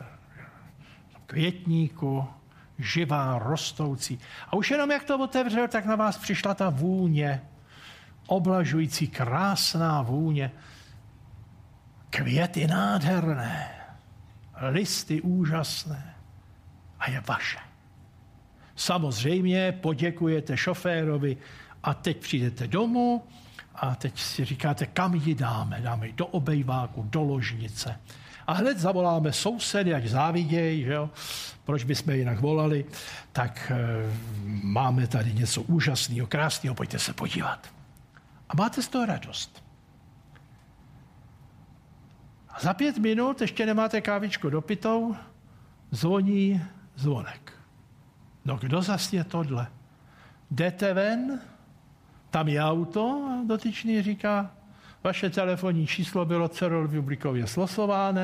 Květníku, 1.27 2.25
živá, 2.79 3.39
rostoucí. 3.39 4.19
A 4.49 4.57
už 4.57 4.71
jenom 4.71 4.91
jak 4.91 5.05
to 5.05 5.19
otevřel, 5.19 5.69
tak 5.69 5.87
na 5.87 5.97
vás 5.97 6.19
přišla 6.19 6.55
ta 6.55 6.71
vůně 6.71 7.43
oblažující 8.29 9.09
krásná 9.09 10.03
vůně, 10.03 10.51
květy 12.11 12.67
nádherné, 12.67 13.71
listy 14.71 15.21
úžasné 15.21 16.15
a 17.01 17.11
je 17.11 17.23
vaše. 17.29 17.59
Samozřejmě 18.77 19.73
poděkujete 19.73 20.57
šoférovi 20.57 21.37
a 21.83 21.95
teď 21.95 22.17
přijdete 22.17 22.67
domů 22.67 23.25
a 23.75 23.95
teď 23.95 24.21
si 24.21 24.45
říkáte, 24.45 24.87
kam 24.87 25.15
ji 25.15 25.35
dáme. 25.35 25.81
Dáme 25.81 26.07
ji 26.07 26.13
do 26.13 26.27
obejváku, 26.27 27.03
do 27.11 27.23
ložnice. 27.23 28.01
A 28.47 28.53
hned 28.53 28.79
zavoláme 28.79 29.33
sousedy, 29.33 29.95
ať 29.95 30.05
závidějí, 30.05 30.85
že 30.85 30.93
jo? 30.93 31.11
proč 31.65 31.85
bychom 31.85 32.15
jinak 32.15 32.41
volali, 32.41 32.85
tak 33.33 33.73
e, 33.75 33.77
máme 34.63 35.07
tady 35.07 35.35
něco 35.35 35.63
úžasného, 35.63 36.27
krásného, 36.27 36.75
pojďte 36.75 36.99
se 36.99 37.13
podívat. 37.13 37.78
A 38.49 38.57
máte 38.57 38.83
z 38.83 38.89
toho 38.89 39.07
radost. 39.07 39.65
A 42.49 42.61
za 42.61 42.75
pět 42.75 42.99
minut, 42.99 43.41
ještě 43.41 43.67
nemáte 43.67 44.01
kávičku 44.01 44.51
dopitou, 44.51 45.17
zvoní 45.91 46.63
zvonek. 46.97 47.53
No 48.45 48.57
kdo 48.57 48.83
zas 48.83 49.13
je 49.13 49.25
tohle? 49.25 49.67
Jdete 50.51 50.95
ven, 50.95 51.41
tam 52.31 52.49
je 52.49 52.65
auto 52.65 53.29
a 53.31 53.45
dotyčný 53.47 54.03
říká, 54.03 54.51
vaše 55.05 55.31
telefonní 55.31 55.87
číslo 55.87 56.25
bylo 56.25 56.49
celorepublikově 56.49 57.47
slosováno, 57.47 58.21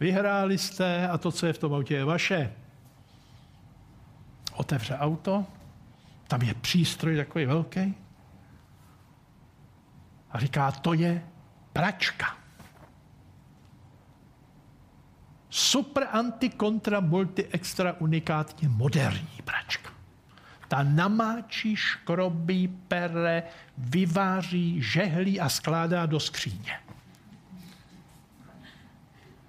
vyhráli 0.00 0.58
jste 0.58 1.08
a 1.08 1.18
to, 1.18 1.32
co 1.32 1.46
je 1.46 1.52
v 1.52 1.58
tom 1.58 1.74
autě, 1.74 1.94
je 1.94 2.04
vaše. 2.04 2.52
Otevře 4.52 4.96
auto, 4.96 5.46
tam 6.28 6.42
je 6.42 6.54
přístroj 6.54 7.16
takový 7.16 7.46
velký, 7.46 7.94
a 10.36 10.38
říká, 10.38 10.70
to 10.70 10.92
je 10.92 11.22
pračka. 11.72 12.36
Super 15.50 16.08
anti 16.12 16.48
kontra 16.48 17.00
multi 17.00 17.46
extra 17.46 17.92
unikátně 17.92 18.68
moderní 18.68 19.40
pračka. 19.44 19.90
Ta 20.68 20.82
namáčí, 20.82 21.76
škrobí, 21.76 22.68
pere, 22.68 23.42
vyváří, 23.78 24.82
žehlí 24.82 25.40
a 25.40 25.48
skládá 25.48 26.06
do 26.06 26.20
skříně. 26.20 26.80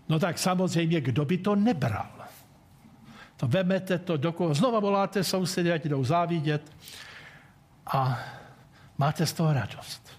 No 0.09 0.19
tak 0.19 0.37
samozřejmě, 0.37 1.01
kdo 1.01 1.25
by 1.25 1.37
to 1.37 1.55
nebral? 1.55 2.27
To 3.37 3.47
vemete 3.47 3.99
to 3.99 4.17
do 4.17 4.31
koho, 4.31 4.53
znova 4.53 4.79
voláte 4.79 5.23
sousedy, 5.23 5.71
ať 5.71 5.85
jdou 5.85 6.03
závidět 6.03 6.71
a 7.93 8.19
máte 8.97 9.25
z 9.25 9.33
toho 9.33 9.53
radost. 9.53 10.17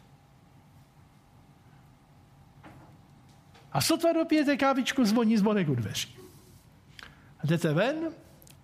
A 3.79 3.81
sotva 3.81 4.12
dopijete 4.12 4.57
kávičku, 4.57 5.05
zvoní 5.05 5.37
zvonek 5.37 5.69
u 5.69 5.75
dveří. 5.75 6.17
Jdete 7.45 7.73
ven 7.73 8.11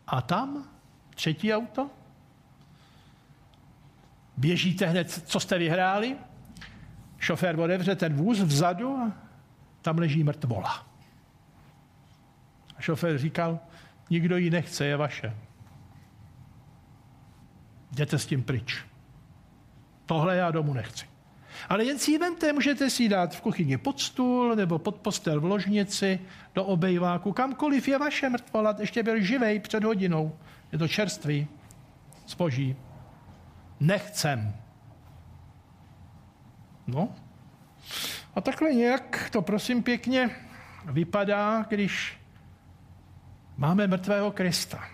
A 0.07 0.23
tam 0.23 0.69
třetí 1.15 1.55
auto. 1.55 1.91
Běžíte 4.37 4.87
hned, 4.87 5.11
co 5.11 5.41
jste 5.41 5.59
vyhráli. 5.59 6.17
Šofér 7.19 7.61
otevře 7.61 7.97
ten 7.97 8.15
vůz 8.15 8.41
vzadu 8.41 8.97
a 8.97 9.13
tam 9.83 9.99
leží 9.99 10.25
mrtvola. 10.25 10.87
A 12.77 12.81
šofér 12.81 13.19
říkal, 13.19 13.59
nikdo 14.11 14.37
ji 14.37 14.51
nechce, 14.51 14.87
je 14.87 14.97
vaše. 14.97 15.37
Jděte 17.93 18.19
s 18.19 18.27
tím 18.27 18.43
pryč. 18.43 18.85
Tohle 20.07 20.37
já 20.37 20.51
domů 20.51 20.75
nechci. 20.75 21.14
Ale 21.69 21.85
jen 21.85 21.99
si 21.99 22.11
ji 22.11 22.19
vemte, 22.19 22.53
můžete 22.53 22.91
si 22.91 23.03
ji 23.03 23.09
dát 23.09 23.35
v 23.35 23.41
kuchyni 23.41 23.79
pod 23.79 24.01
stůl 24.01 24.57
nebo 24.57 24.79
pod 24.79 24.97
postel 24.97 25.41
v 25.41 25.45
ložnici, 25.45 26.21
do 26.55 26.65
obejváku, 26.65 27.33
kamkoliv 27.33 27.89
je 27.89 27.99
vaše 27.99 28.29
mrtvola, 28.29 28.77
ještě 28.81 29.03
byl 29.03 29.21
živej 29.21 29.61
před 29.61 29.85
hodinou. 29.85 30.39
Je 30.73 30.79
to 30.79 30.89
čerstvý 30.89 31.47
zboží. 32.29 32.77
Nechcem. 33.81 34.55
No. 36.87 37.09
A 38.35 38.41
takhle 38.41 38.75
nějak 38.75 39.31
to 39.33 39.43
prosím 39.43 39.83
pěkně 39.83 40.31
vypadá, 40.85 41.67
když 41.69 42.19
máme 43.57 43.87
mrtvého 43.87 44.31
Krista. 44.31 44.85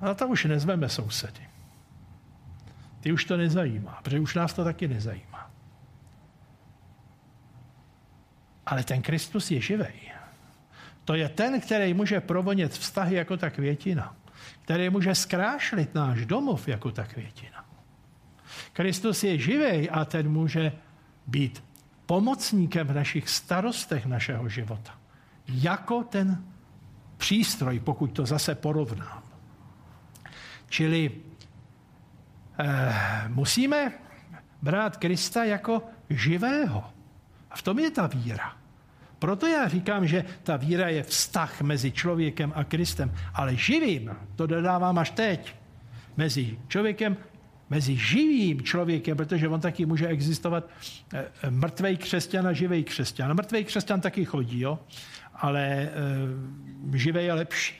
A 0.00 0.14
to 0.14 0.28
už 0.28 0.44
nezveme 0.44 0.88
sousedy. 0.88 1.49
Ty 3.00 3.12
už 3.12 3.24
to 3.24 3.36
nezajímá, 3.36 4.00
protože 4.02 4.20
už 4.20 4.34
nás 4.34 4.52
to 4.52 4.64
taky 4.64 4.88
nezajímá. 4.88 5.50
Ale 8.66 8.84
ten 8.84 9.02
Kristus 9.02 9.50
je 9.50 9.60
živej. 9.60 10.12
To 11.04 11.14
je 11.14 11.28
ten, 11.28 11.60
který 11.60 11.94
může 11.94 12.20
provonět 12.20 12.72
vztahy 12.72 13.16
jako 13.16 13.36
ta 13.36 13.50
květina. 13.50 14.16
Který 14.62 14.90
může 14.90 15.14
zkrášlit 15.14 15.94
náš 15.94 16.26
domov 16.26 16.68
jako 16.68 16.90
ta 16.90 17.04
květina. 17.04 17.64
Kristus 18.72 19.24
je 19.24 19.38
živej 19.38 19.88
a 19.92 20.04
ten 20.04 20.28
může 20.28 20.72
být 21.26 21.64
pomocníkem 22.06 22.86
v 22.86 22.94
našich 22.94 23.28
starostech 23.28 24.06
našeho 24.06 24.48
života. 24.48 24.98
Jako 25.48 26.04
ten 26.04 26.44
přístroj, 27.16 27.80
pokud 27.80 28.06
to 28.06 28.26
zase 28.26 28.54
porovnám. 28.54 29.22
Čili 30.68 31.10
musíme 33.28 33.92
brát 34.62 34.96
Krista 34.96 35.44
jako 35.44 35.82
živého. 36.10 36.84
A 37.50 37.56
v 37.56 37.62
tom 37.62 37.78
je 37.78 37.90
ta 37.90 38.06
víra. 38.06 38.56
Proto 39.18 39.46
já 39.46 39.68
říkám, 39.68 40.06
že 40.06 40.24
ta 40.42 40.56
víra 40.56 40.88
je 40.88 41.02
vztah 41.02 41.62
mezi 41.62 41.92
člověkem 41.92 42.52
a 42.56 42.64
Kristem, 42.64 43.14
ale 43.34 43.56
živým, 43.56 44.16
to 44.36 44.46
dodávám 44.46 44.98
až 44.98 45.10
teď, 45.10 45.54
mezi 46.16 46.58
člověkem, 46.68 47.16
mezi 47.70 47.96
živým 47.96 48.62
člověkem, 48.62 49.16
protože 49.16 49.48
on 49.48 49.60
taky 49.60 49.86
může 49.86 50.06
existovat 50.06 50.64
eh, 51.14 51.50
mrtvej 51.50 51.96
křesťan 51.96 52.46
a 52.46 52.52
živý 52.52 52.84
křesťan. 52.84 53.34
Mrtvej 53.34 53.64
křesťan 53.64 54.00
taky 54.00 54.24
chodí, 54.24 54.60
jo? 54.60 54.78
ale 55.40 55.62
e, 55.64 55.88
živý 56.98 57.24
je 57.24 57.32
lepší. 57.32 57.74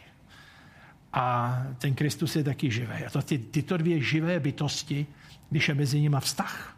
A 1.13 1.57
ten 1.79 1.95
Kristus 1.95 2.37
je 2.37 2.45
taky 2.45 2.71
živý. 2.71 3.05
A 3.07 3.11
to 3.11 3.23
ty, 3.23 3.39
tyto 3.39 3.77
dvě 3.77 4.01
živé 4.01 4.41
bytosti, 4.41 5.07
když 5.51 5.69
je 5.69 5.75
mezi 5.75 6.01
nimi 6.01 6.17
vztah, 6.21 6.77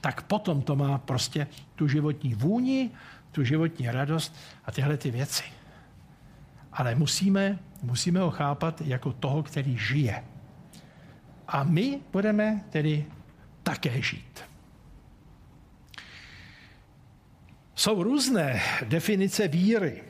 tak 0.00 0.22
potom 0.22 0.62
to 0.62 0.76
má 0.76 0.98
prostě 0.98 1.46
tu 1.74 1.88
životní 1.88 2.34
vůni, 2.34 2.90
tu 3.32 3.44
životní 3.44 3.90
radost 3.90 4.36
a 4.64 4.72
tyhle 4.72 4.96
ty 4.96 5.10
věci. 5.10 5.44
Ale 6.72 6.94
musíme, 6.94 7.58
musíme 7.82 8.20
ho 8.20 8.30
chápat 8.30 8.80
jako 8.80 9.12
toho, 9.12 9.42
který 9.42 9.78
žije. 9.78 10.24
A 11.48 11.64
my 11.64 12.00
budeme 12.12 12.64
tedy 12.70 13.06
také 13.62 14.02
žít. 14.02 14.40
Jsou 17.74 18.02
různé 18.02 18.62
definice 18.84 19.48
víry. 19.48 20.02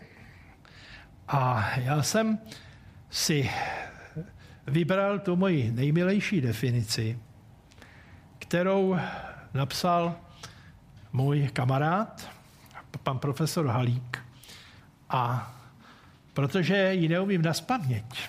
A 1.28 1.70
já 1.76 2.02
jsem 2.02 2.38
si 3.10 3.50
vybral 4.66 5.18
tu 5.18 5.36
moji 5.36 5.72
nejmilejší 5.72 6.40
definici, 6.40 7.18
kterou 8.38 8.96
napsal 9.54 10.16
můj 11.12 11.48
kamarád, 11.52 12.30
pan 13.02 13.18
profesor 13.18 13.66
Halík. 13.66 14.18
A 15.08 15.54
protože 16.32 16.94
ji 16.94 17.08
neumím 17.08 17.42
na 17.42 17.54
spaměť, 17.54 18.28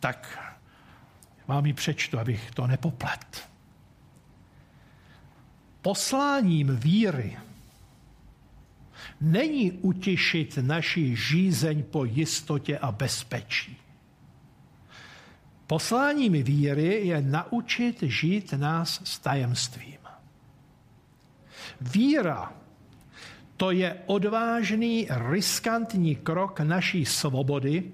tak 0.00 0.38
vám 1.46 1.66
ji 1.66 1.72
přečtu, 1.72 2.18
abych 2.18 2.50
to 2.50 2.66
nepoplet. 2.66 3.48
Posláním 5.82 6.76
víry 6.76 7.36
není 9.20 9.72
utěšit 9.72 10.58
naši 10.62 11.16
žízeň 11.16 11.82
po 11.82 12.04
jistotě 12.04 12.78
a 12.78 12.92
bezpečí. 12.92 13.78
Posláním 15.72 16.32
víry 16.32 17.06
je 17.06 17.22
naučit 17.22 18.02
žít 18.02 18.52
nás 18.52 19.00
s 19.04 19.18
tajemstvím. 19.18 19.98
Víra 21.80 22.52
to 23.56 23.70
je 23.70 23.96
odvážný, 24.06 25.08
riskantní 25.10 26.16
krok 26.16 26.60
naší 26.60 27.04
svobody 27.04 27.92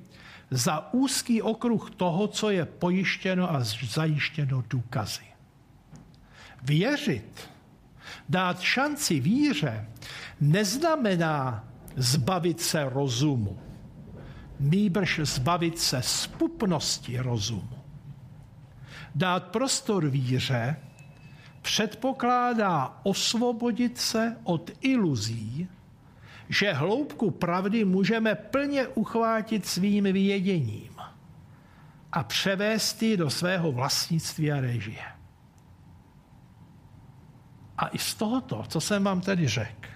za 0.50 0.92
úzký 0.94 1.42
okruh 1.42 1.90
toho, 1.90 2.28
co 2.28 2.50
je 2.50 2.64
pojištěno 2.64 3.54
a 3.54 3.60
zajištěno 3.86 4.64
důkazy. 4.70 5.26
Věřit, 6.62 7.50
dát 8.28 8.60
šanci 8.60 9.20
víře, 9.20 9.86
neznamená 10.40 11.64
zbavit 11.96 12.60
se 12.60 12.88
rozumu, 12.88 13.67
nýbrž 14.60 15.20
zbavit 15.22 15.78
se 15.78 16.02
spupnosti 16.02 17.18
rozumu. 17.18 17.78
Dát 19.14 19.44
prostor 19.44 20.08
víře 20.08 20.76
předpokládá 21.62 23.00
osvobodit 23.02 23.98
se 23.98 24.36
od 24.44 24.70
iluzí, 24.80 25.68
že 26.48 26.72
hloubku 26.72 27.30
pravdy 27.30 27.84
můžeme 27.84 28.34
plně 28.34 28.86
uchvátit 28.86 29.66
svým 29.66 30.04
věděním 30.04 30.96
a 32.12 32.24
převést 32.24 33.02
ji 33.02 33.16
do 33.16 33.30
svého 33.30 33.72
vlastnictví 33.72 34.52
a 34.52 34.60
režie. 34.60 35.04
A 37.78 37.88
i 37.88 37.98
z 37.98 38.14
tohoto, 38.14 38.64
co 38.68 38.80
jsem 38.80 39.04
vám 39.04 39.20
tady 39.20 39.48
řekl, 39.48 39.88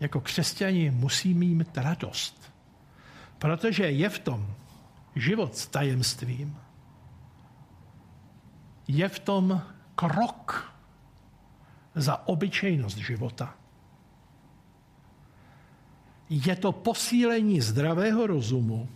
jako 0.00 0.20
křesťani 0.20 0.90
musíme 0.90 1.44
mít 1.44 1.78
radost. 1.78 2.39
Protože 3.40 3.90
je 3.90 4.08
v 4.08 4.18
tom 4.18 4.54
život 5.16 5.56
s 5.56 5.66
tajemstvím, 5.66 6.56
je 8.88 9.08
v 9.08 9.18
tom 9.18 9.62
krok 9.94 10.74
za 11.94 12.28
obyčejnost 12.28 12.96
života. 12.96 13.56
Je 16.28 16.56
to 16.56 16.72
posílení 16.72 17.60
zdravého 17.60 18.26
rozumu, 18.26 18.88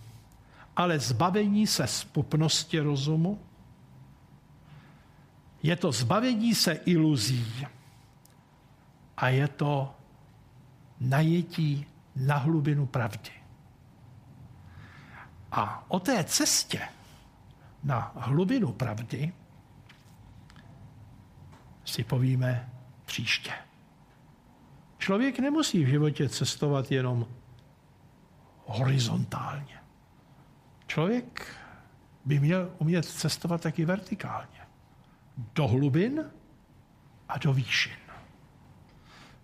ale 0.76 0.98
zbavení 0.98 1.66
se 1.66 1.86
spupnosti 1.86 2.80
rozumu. 2.80 3.40
Je 5.62 5.76
to 5.76 5.92
zbavení 5.92 6.54
se 6.54 6.72
iluzí 6.84 7.66
a 9.16 9.28
je 9.28 9.48
to 9.48 9.94
najetí 11.00 11.86
na 12.16 12.36
hlubinu 12.36 12.86
pravdy. 12.86 13.43
A 15.56 15.84
o 15.88 16.00
té 16.00 16.24
cestě 16.24 16.88
na 17.84 18.12
hlubinu 18.16 18.72
pravdy 18.72 19.32
si 21.84 22.04
povíme 22.04 22.70
příště. 23.04 23.52
Člověk 24.98 25.38
nemusí 25.38 25.84
v 25.84 25.88
životě 25.88 26.28
cestovat 26.28 26.90
jenom 26.90 27.26
horizontálně. 28.66 29.78
Člověk 30.86 31.56
by 32.24 32.40
měl 32.40 32.70
umět 32.78 33.04
cestovat 33.04 33.60
taky 33.60 33.84
vertikálně. 33.84 34.60
Do 35.54 35.68
hlubin 35.68 36.30
a 37.28 37.38
do 37.38 37.52
výšin. 37.52 37.96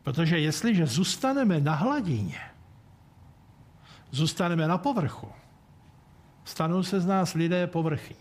Protože 0.03 0.39
jestliže 0.39 0.87
zůstaneme 0.87 1.61
na 1.61 1.75
hladině, 1.75 2.41
zůstaneme 4.11 4.69
na 4.69 4.79
povrchu, 4.79 5.33
stanou 6.51 6.83
se 6.83 7.01
z 7.01 7.07
nás 7.07 7.35
lidé 7.35 7.67
povrchní. 7.67 8.17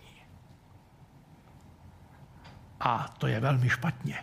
A 2.79 3.15
to 3.17 3.27
je 3.27 3.39
velmi 3.39 3.69
špatně. 3.69 4.19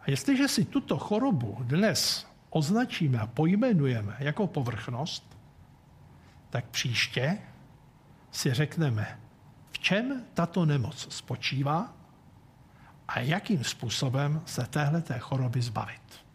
A 0.00 0.10
jestliže 0.10 0.48
si 0.48 0.64
tuto 0.64 0.98
chorobu 0.98 1.56
dnes 1.60 2.26
označíme 2.50 3.18
a 3.18 3.26
pojmenujeme 3.26 4.16
jako 4.18 4.46
povrchnost, 4.46 5.38
tak 6.50 6.64
příště 6.68 7.38
si 8.30 8.54
řekneme, 8.54 9.20
v 9.70 9.78
čem 9.78 10.24
tato 10.34 10.66
nemoc 10.66 11.14
spočívá 11.14 11.94
a 13.08 13.20
jakým 13.20 13.64
způsobem 13.64 14.42
se 14.46 14.66
téhleté 14.66 15.18
choroby 15.18 15.62
zbavit. 15.62 16.29